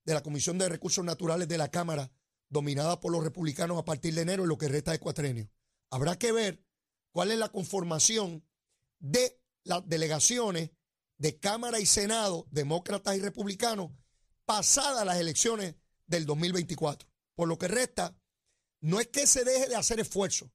de 0.06 0.13
la 0.13 0.24
Comisión 0.24 0.58
de 0.58 0.70
Recursos 0.70 1.04
Naturales 1.04 1.48
de 1.48 1.58
la 1.58 1.70
Cámara, 1.70 2.12
dominada 2.50 3.00
por 3.00 3.12
los 3.12 3.24
republicanos 3.24 3.78
a 3.78 3.86
partir 3.86 4.13
de 4.13 4.22
enero 4.22 4.44
y 4.44 4.48
lo 4.48 4.58
que 4.58 4.68
resta 4.68 4.92
de 4.92 5.00
cuatrenio. 5.00 5.50
Habrá 5.89 6.18
que 6.18 6.32
ver 6.32 6.66
cuál 7.12 7.32
es 7.32 7.38
la 7.38 7.50
conformación 7.50 8.46
de 9.00 9.42
las 9.63 9.88
delegaciones 9.88 10.72
de 11.18 11.39
Cámara 11.39 11.80
y 11.80 11.86
Senado, 11.86 12.48
demócratas 12.52 13.16
y 13.16 13.22
republicanos, 13.22 13.92
pasadas 14.46 15.06
las 15.06 15.20
elecciones 15.20 15.76
del 16.06 16.26
2024. 16.26 17.10
Por 17.36 17.48
lo 17.48 17.58
que 17.58 17.68
resta, 17.68 18.16
no 18.82 19.00
es 19.00 19.08
que 19.08 19.26
se 19.26 19.44
deje 19.44 19.70
de 19.70 19.76
hacer 19.76 20.00
esfuerzo, 20.00 20.52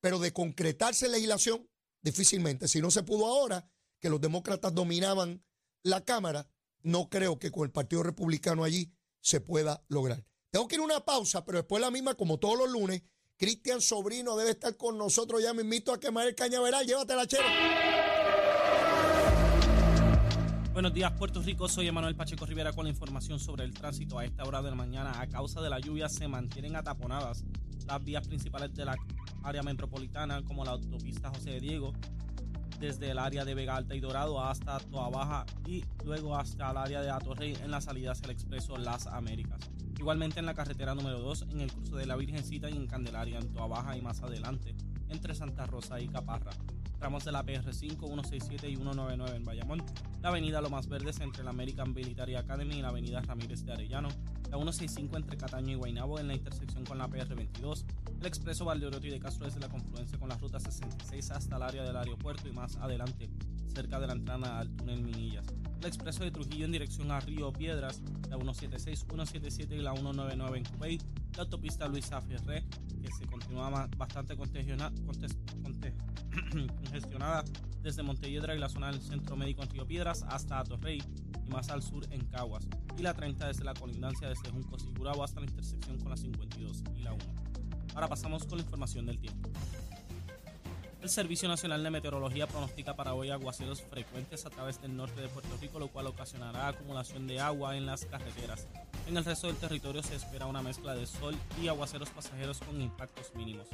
pero 0.00 0.18
de 0.18 0.32
concretarse 0.32 1.08
legislación, 1.08 1.68
difícilmente. 2.02 2.68
Si 2.68 2.80
no 2.80 2.90
se 2.90 3.02
pudo 3.02 3.26
ahora, 3.26 3.70
que 4.00 4.10
los 4.10 4.20
demócratas 4.20 4.74
dominaban 4.74 5.44
la 5.82 6.04
Cámara, 6.04 6.48
no 6.86 7.08
creo 7.08 7.38
que 7.40 7.50
con 7.50 7.64
el 7.64 7.72
Partido 7.72 8.04
Republicano 8.04 8.62
allí 8.62 8.92
se 9.20 9.40
pueda 9.40 9.84
lograr. 9.88 10.24
Tengo 10.50 10.68
que 10.68 10.76
ir 10.76 10.80
a 10.80 10.84
una 10.84 11.04
pausa, 11.04 11.44
pero 11.44 11.58
después 11.58 11.80
la 11.80 11.90
misma, 11.90 12.14
como 12.14 12.38
todos 12.38 12.56
los 12.56 12.70
lunes, 12.70 13.02
Cristian 13.36 13.80
Sobrino 13.80 14.36
debe 14.36 14.50
estar 14.50 14.76
con 14.76 14.96
nosotros. 14.96 15.42
Ya 15.42 15.52
me 15.52 15.62
invito 15.62 15.92
a 15.92 15.98
quemar 15.98 16.28
el 16.28 16.36
cañaveral. 16.36 16.86
Llévatela, 16.86 17.26
chero. 17.26 17.42
Buenos 20.72 20.94
días, 20.94 21.10
Puerto 21.18 21.42
Rico. 21.42 21.68
Soy 21.68 21.88
Emanuel 21.88 22.14
Pacheco 22.14 22.46
Rivera 22.46 22.72
con 22.72 22.84
la 22.84 22.90
información 22.90 23.40
sobre 23.40 23.64
el 23.64 23.74
tránsito. 23.74 24.20
A 24.20 24.24
esta 24.24 24.44
hora 24.44 24.62
de 24.62 24.70
la 24.70 24.76
mañana, 24.76 25.20
a 25.20 25.26
causa 25.26 25.60
de 25.60 25.68
la 25.68 25.80
lluvia, 25.80 26.08
se 26.08 26.28
mantienen 26.28 26.76
ataponadas 26.76 27.44
las 27.84 28.04
vías 28.04 28.26
principales 28.28 28.72
de 28.74 28.84
la 28.84 28.96
área 29.42 29.64
metropolitana, 29.64 30.44
como 30.44 30.64
la 30.64 30.72
autopista 30.72 31.30
José 31.30 31.50
de 31.50 31.60
Diego, 31.60 31.92
desde 32.78 33.10
el 33.10 33.18
área 33.18 33.44
de 33.44 33.54
Vega 33.54 33.76
Alta 33.76 33.94
y 33.94 34.00
Dorado 34.00 34.40
hasta 34.40 34.78
Toa 34.78 35.08
Baja 35.08 35.46
y 35.66 35.84
luego 36.04 36.36
hasta 36.36 36.70
el 36.70 36.76
área 36.76 37.00
de 37.00 37.10
Atorrey 37.10 37.56
en 37.62 37.70
la 37.70 37.80
salida 37.80 38.12
hacia 38.12 38.26
el 38.26 38.32
expreso 38.32 38.76
Las 38.76 39.06
Américas. 39.06 39.60
Igualmente 39.98 40.40
en 40.40 40.46
la 40.46 40.54
carretera 40.54 40.94
número 40.94 41.18
2, 41.20 41.46
en 41.50 41.60
el 41.60 41.72
curso 41.72 41.96
de 41.96 42.06
la 42.06 42.16
Virgencita 42.16 42.68
y 42.68 42.76
en 42.76 42.86
Candelaria, 42.86 43.38
en 43.38 43.52
Toa 43.52 43.66
Baja 43.66 43.96
y 43.96 44.02
más 44.02 44.22
adelante, 44.22 44.74
entre 45.08 45.34
Santa 45.34 45.66
Rosa 45.66 46.00
y 46.00 46.08
Caparra 46.08 46.52
tramos 46.98 47.24
de 47.24 47.32
la 47.32 47.44
PR5, 47.44 48.06
167 48.06 48.68
y 48.68 48.76
199 48.76 49.36
en 49.36 49.44
Bayamón, 49.44 49.82
la 50.22 50.28
avenida 50.28 50.60
Lomas 50.60 50.88
Verdes 50.88 51.20
entre 51.20 51.44
la 51.44 51.50
American 51.50 51.94
Military 51.94 52.36
Academy 52.36 52.78
y 52.78 52.82
la 52.82 52.88
avenida 52.88 53.20
Ramírez 53.20 53.64
de 53.64 53.72
Arellano, 53.72 54.08
la 54.50 54.56
165 54.56 55.16
entre 55.16 55.36
Cataño 55.36 55.72
y 55.72 55.74
Guaynabo 55.76 56.18
en 56.18 56.28
la 56.28 56.34
intersección 56.34 56.84
con 56.84 56.98
la 56.98 57.08
PR22, 57.08 57.84
el 58.20 58.26
expreso 58.26 58.64
Valdeoroto 58.64 59.06
y 59.06 59.10
de 59.10 59.18
Castro 59.18 59.46
desde 59.46 59.60
la 59.60 59.68
confluencia 59.68 60.18
con 60.18 60.28
la 60.28 60.36
ruta 60.36 60.58
66 60.58 61.30
hasta 61.30 61.56
el 61.56 61.62
área 61.62 61.82
del 61.82 61.96
aeropuerto 61.96 62.48
y 62.48 62.52
más 62.52 62.76
adelante, 62.76 63.28
cerca 63.74 64.00
de 64.00 64.06
la 64.06 64.14
entrada 64.14 64.58
al 64.58 64.70
túnel 64.70 65.02
Minillas. 65.02 65.46
El 65.80 65.86
expreso 65.86 66.24
de 66.24 66.30
Trujillo 66.30 66.64
en 66.64 66.72
dirección 66.72 67.10
a 67.10 67.20
Río 67.20 67.52
Piedras, 67.52 68.02
la 68.28 68.36
176, 68.36 69.00
177 69.00 69.76
y 69.76 69.82
la 69.82 69.92
199 69.92 70.58
en 70.58 70.64
Cubey, 70.64 70.98
la 71.36 71.42
autopista 71.42 71.86
Luisa 71.86 72.20
Ferré, 72.20 72.64
que 73.02 73.12
se 73.12 73.26
continúa 73.26 73.88
bastante 73.96 74.36
congestionada 76.76 77.44
desde 77.82 78.02
Montelledra 78.02 78.54
y 78.54 78.58
la 78.58 78.68
zona 78.68 78.90
del 78.90 79.00
Centro 79.00 79.36
Médico 79.36 79.62
en 79.62 79.70
Río 79.70 79.86
Piedras 79.86 80.24
hasta 80.28 80.58
Atorrey 80.58 81.02
y 81.46 81.50
más 81.50 81.70
al 81.70 81.82
sur 81.82 82.04
en 82.10 82.24
Caguas, 82.26 82.66
y 82.98 83.02
la 83.02 83.14
30 83.14 83.46
desde 83.46 83.64
la 83.64 83.74
colindancia 83.74 84.28
desde 84.28 84.50
Juncos 84.50 84.84
y 84.84 84.98
Gurabo 84.98 85.22
hasta 85.22 85.40
la 85.40 85.46
intersección 85.46 85.98
con 85.98 86.10
la 86.10 86.16
52 86.16 86.82
y 86.96 87.02
la 87.02 87.12
1. 87.12 87.45
Ahora 87.96 88.08
pasamos 88.08 88.44
con 88.44 88.58
la 88.58 88.64
información 88.64 89.06
del 89.06 89.18
tiempo. 89.18 89.48
El 91.00 91.08
Servicio 91.08 91.48
Nacional 91.48 91.82
de 91.82 91.88
Meteorología 91.88 92.46
pronostica 92.46 92.94
para 92.94 93.14
hoy 93.14 93.30
aguaceros 93.30 93.80
frecuentes 93.80 94.44
a 94.44 94.50
través 94.50 94.82
del 94.82 94.94
norte 94.94 95.22
de 95.22 95.28
Puerto 95.28 95.56
Rico, 95.58 95.78
lo 95.78 95.88
cual 95.88 96.08
ocasionará 96.08 96.68
acumulación 96.68 97.26
de 97.26 97.40
agua 97.40 97.74
en 97.74 97.86
las 97.86 98.04
carreteras. 98.04 98.66
En 99.06 99.16
el 99.16 99.24
resto 99.24 99.46
del 99.46 99.56
territorio 99.56 100.02
se 100.02 100.14
espera 100.14 100.44
una 100.44 100.60
mezcla 100.60 100.94
de 100.94 101.06
sol 101.06 101.34
y 101.58 101.68
aguaceros 101.68 102.10
pasajeros 102.10 102.58
con 102.58 102.82
impactos 102.82 103.34
mínimos. 103.34 103.66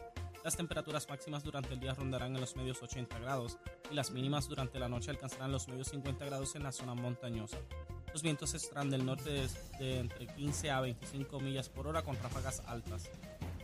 Las 0.44 0.56
temperaturas 0.56 1.08
máximas 1.08 1.42
durante 1.42 1.74
el 1.74 1.80
día 1.80 1.94
rondarán 1.94 2.36
en 2.36 2.42
los 2.42 2.54
medios 2.54 2.80
80 2.80 3.18
grados 3.18 3.58
y 3.90 3.94
las 3.94 4.12
mínimas 4.12 4.48
durante 4.48 4.78
la 4.78 4.88
noche 4.88 5.10
alcanzarán 5.10 5.50
los 5.50 5.66
medios 5.66 5.88
50 5.88 6.24
grados 6.26 6.54
en 6.54 6.62
la 6.62 6.70
zona 6.70 6.94
montañosa. 6.94 7.58
Los 8.12 8.22
vientos 8.22 8.54
estarán 8.54 8.88
del 8.88 9.04
norte 9.04 9.48
de, 9.80 9.98
entre 9.98 10.28
15 10.28 10.70
a 10.70 10.80
25 10.80 11.40
millas 11.40 11.68
por 11.68 11.88
hora 11.88 12.02
con 12.02 12.16
ráfagas 12.22 12.62
altas. 12.66 13.10